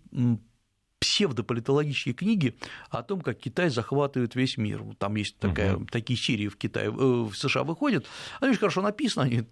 [1.00, 2.58] псевдополитологические книги
[2.90, 4.84] о том, как Китай захватывает весь мир.
[4.98, 5.86] Там есть такая, угу.
[5.86, 8.06] такие серии в Китае, э, в США выходят,
[8.40, 9.46] они очень хорошо написаны, они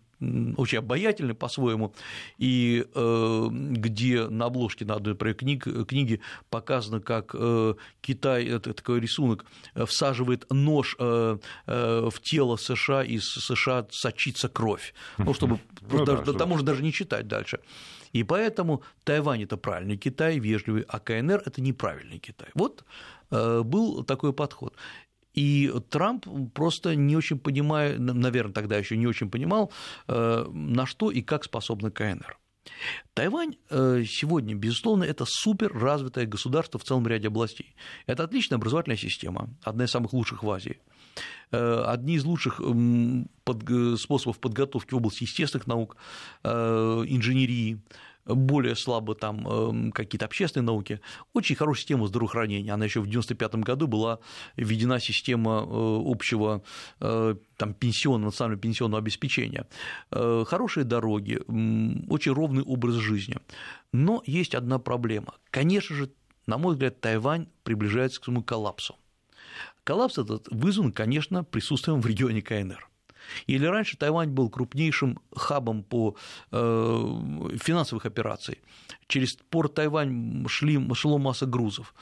[0.57, 1.93] очень обаятельны по-своему,
[2.37, 8.73] и э, где на обложке на одной например, книг, книги показано, как э, Китай, это
[8.73, 9.45] такой рисунок,
[9.85, 16.05] всаживает нож э, э, в тело США, и из США сочится кровь, ну, чтобы ну,
[16.05, 17.59] даже, да, там можно даже не читать дальше.
[18.13, 22.49] И поэтому Тайвань– это правильный Китай, вежливый, а КНР– это неправильный Китай.
[22.53, 22.85] Вот
[23.31, 24.75] э, был такой подход.
[25.33, 29.71] И Трамп просто не очень понимая, наверное, тогда еще не очень понимал,
[30.07, 32.37] э, на что и как способна КНР.
[33.13, 37.75] Тайвань э, сегодня, безусловно, это супер развитое государство в целом ряде областей.
[38.05, 40.79] Это отличная образовательная система, одна из самых лучших в Азии.
[41.53, 42.55] Э, одни из лучших
[43.97, 45.95] способов подготовки в области естественных наук,
[46.43, 47.79] инженерии,
[48.25, 51.01] более слабо там эм, какие-то общественные науки.
[51.33, 52.73] Очень хорошая система здравоохранения.
[52.73, 54.19] Она еще в 1995 году была
[54.55, 56.63] введена система э, общего
[56.99, 59.67] э, там, пенсионного, национального пенсионного обеспечения.
[60.11, 61.39] Э, хорошие дороги,
[62.09, 63.37] очень ровный образ жизни.
[63.91, 65.35] Но есть одна проблема.
[65.49, 66.09] Конечно же,
[66.47, 68.95] на мой взгляд, Тайвань приближается к своему коллапсу.
[69.83, 72.89] Коллапс этот вызван, конечно, присутствием в регионе КНР.
[73.47, 76.15] Или раньше Тайвань был крупнейшим хабом по
[76.51, 76.57] э,
[77.61, 78.59] финансовых операций.
[79.07, 81.93] Через порт Тайвань шли, шло масса грузов.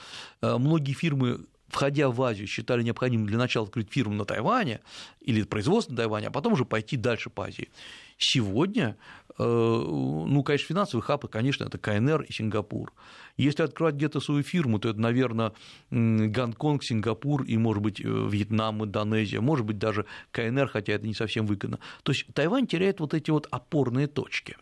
[0.42, 4.82] Э, многие фирмы входя в Азию, считали необходимым для начала открыть фирму на Тайване
[5.22, 7.70] или производство на Тайване, а потом уже пойти дальше по Азии.
[8.18, 8.98] Сегодня,
[9.38, 12.94] ну, конечно, финансовый хаб, конечно, это КНР и Сингапур.
[13.38, 15.54] Если открывать где-то свою фирму, то это, наверное,
[15.90, 21.14] Гонконг, Сингапур и, может быть, э, Вьетнам, Индонезия, может быть, даже КНР, хотя это не
[21.14, 21.80] совсем выгодно.
[22.04, 24.58] То есть Тайвань теряет вот эти вот опорные точки.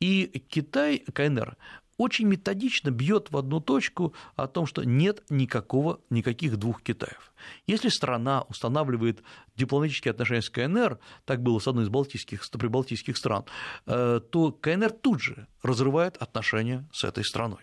[0.00, 1.56] И Китай, КНР,
[1.98, 7.32] очень методично бьет в одну точку о том, что нет никакого, никаких двух Китаев.
[7.66, 9.22] Если страна устанавливает
[9.56, 13.44] дипломатические отношения с КНР, так было с одной из балтийских, прибалтийских стран,
[13.86, 17.60] э, то КНР тут же разрывает отношения с этой страной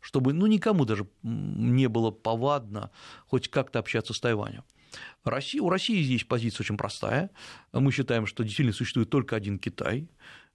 [0.00, 2.90] чтобы ну, никому даже не было повадно
[3.26, 4.64] хоть как-то общаться с Тайванем.
[5.24, 7.30] Россия, у России здесь позиция очень простая.
[7.72, 10.08] Мы считаем, что действительно существует только один Китай.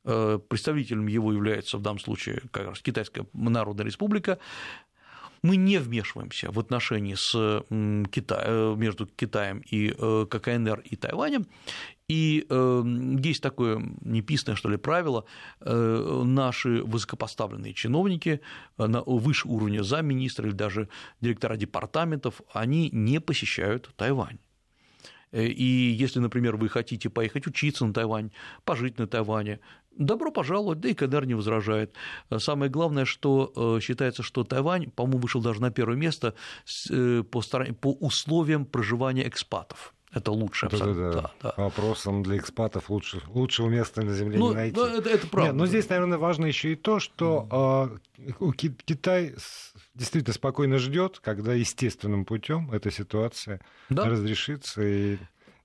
[0.03, 4.39] Э, представителем его является в данном случае как раз Китайская Народная Республика.
[5.43, 7.63] Мы не вмешиваемся в отношении с
[8.11, 8.43] Кита...
[8.45, 11.45] Э, между Китаем и э, ККНР и Тайванем.
[12.07, 12.45] И
[13.23, 15.23] есть такое неписанное, что ли, правило,
[15.61, 18.41] наши высокопоставленные чиновники
[18.77, 20.89] на выше уровня замминистра или даже
[21.21, 24.39] директора департаментов, они не посещают Тайвань.
[25.31, 28.31] И если, например, вы хотите поехать учиться на Тайвань,
[28.65, 29.61] пожить на Тайване,
[29.97, 31.93] Добро пожаловать, да и КНР не возражает.
[32.37, 36.33] Самое главное, что э, считается, что Тайвань, по-моему, вышел даже на первое место
[36.89, 39.93] э, по, по условиям проживания экспатов.
[40.13, 41.11] Это лучше абсолютно.
[41.11, 41.53] Да, да, да.
[41.55, 41.63] да.
[41.63, 44.79] Вопросом для экспатов лучше, лучшего места на Земле ну, не найти.
[44.79, 45.51] это, это правда.
[45.51, 49.35] Нет, но здесь, наверное, важно еще и то, что э, Китай
[49.95, 54.05] действительно спокойно ждет, когда естественным путем эта ситуация да?
[54.05, 55.17] разрешится и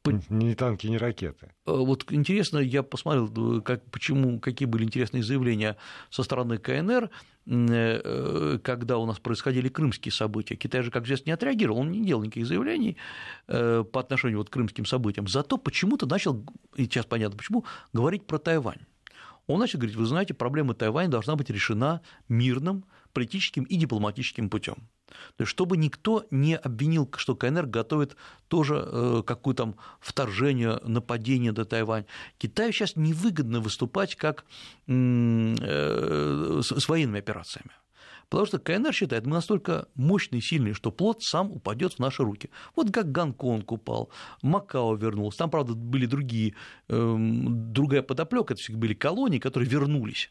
[0.06, 1.52] ни танки, ни ракеты.
[1.66, 5.76] Э, вот интересно, я посмотрел, как, почему, какие были интересные заявления
[6.10, 7.10] со стороны КНР,
[7.46, 10.56] э, когда у нас происходили крымские события.
[10.56, 12.96] Китай же, как известно, не отреагировал, он не делал никаких заявлений
[13.48, 15.28] э, по отношению вот к крымским событиям.
[15.28, 16.44] Зато почему-то начал,
[16.74, 18.80] и сейчас понятно почему, говорить про Тайвань.
[19.46, 24.88] Он начал говорить, вы знаете, проблема Тайваня должна быть решена мирным, политическим и дипломатическим путем.
[25.36, 28.16] То есть, чтобы никто не обвинил, что КНР готовит
[28.48, 32.04] тоже э, какое-то вторжение, нападение на Тайвань.
[32.38, 34.44] Китаю сейчас невыгодно выступать как
[34.86, 37.70] э, с военными операциями.
[38.28, 42.22] Потому что КНР считает, мы настолько мощные и сильные, что плод сам упадет в наши
[42.22, 42.50] руки.
[42.74, 44.10] Вот как Гонконг упал,
[44.42, 45.38] Макао вернулся.
[45.38, 46.54] Там, правда, были другие,
[46.88, 50.30] эм, другая подоплека, это все были колонии, которые вернулись.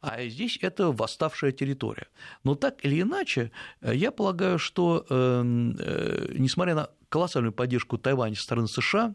[0.00, 2.08] А здесь это восставшая территория.
[2.44, 8.36] Но так или иначе, э, я полагаю, что эм, э, несмотря на колоссальную поддержку Тайваня
[8.36, 9.14] со стороны США,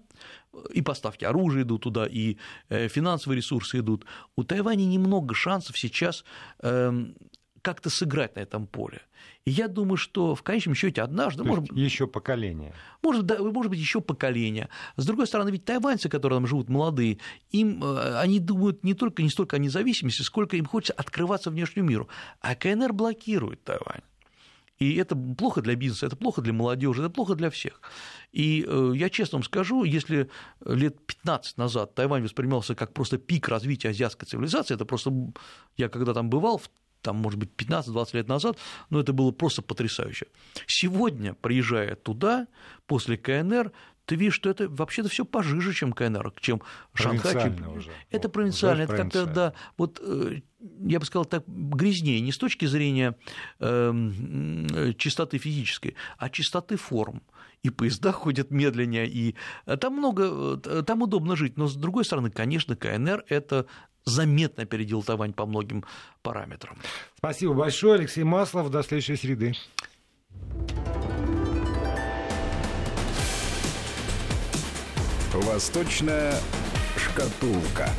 [0.73, 2.37] и поставки оружия идут туда, и
[2.69, 4.05] э, финансовые ресурсы идут.
[4.35, 6.23] У Тайваня немного шансов сейчас
[6.61, 7.15] эм,
[7.65, 9.01] как-то сыграть на этом поле.
[9.43, 12.75] И я думаю, что в конечном счете однажды, То может еще поколение.
[13.01, 14.69] Может, да, может быть, еще поколение.
[14.97, 17.17] С другой стороны, ведь тайваньцы, которые там живут молодые,
[17.49, 21.89] им, э, они думают не только не столько о независимости, сколько им хочется открываться внешнему
[21.89, 22.07] миру.
[22.39, 24.01] А КНР блокирует Тайвань.
[24.77, 27.81] И это плохо для бизнеса, это плохо для молодежи, это плохо для всех.
[28.31, 30.29] И э, я честно вам скажу, если
[30.65, 35.11] лет 15 назад Тайвань воспринимался как просто пик развития азиатской цивилизации, это просто
[35.77, 36.69] я когда там бывал в
[37.05, 38.57] там, может быть, 15-20 лет назад,
[38.89, 40.25] но это было просто потрясающе.
[40.65, 42.47] Сегодня, приезжая туда,
[42.87, 43.71] после КНР,
[44.05, 46.61] ты видишь, что это вообще-то все пожиже, чем КНР, чем
[46.93, 47.53] Шанхай.
[47.75, 47.91] Уже.
[48.09, 50.41] Это провинциально, это как-то, да, вот э,
[50.81, 53.15] я бы сказал так, грязнее, не с точки зрения
[53.59, 57.21] э, чистоты физической, а чистоты форм.
[57.61, 59.35] И поезда ходят медленнее, и
[59.79, 63.67] там много, э, там удобно жить, но с другой стороны, конечно, КНР– это
[64.05, 65.83] заметно опередил Тайвань по многим
[66.21, 66.77] параметрам.
[67.17, 68.69] Спасибо большое, Алексей Маслов.
[68.69, 69.53] До следующей среды.
[75.33, 76.33] Восточная
[76.97, 77.89] шкатулка.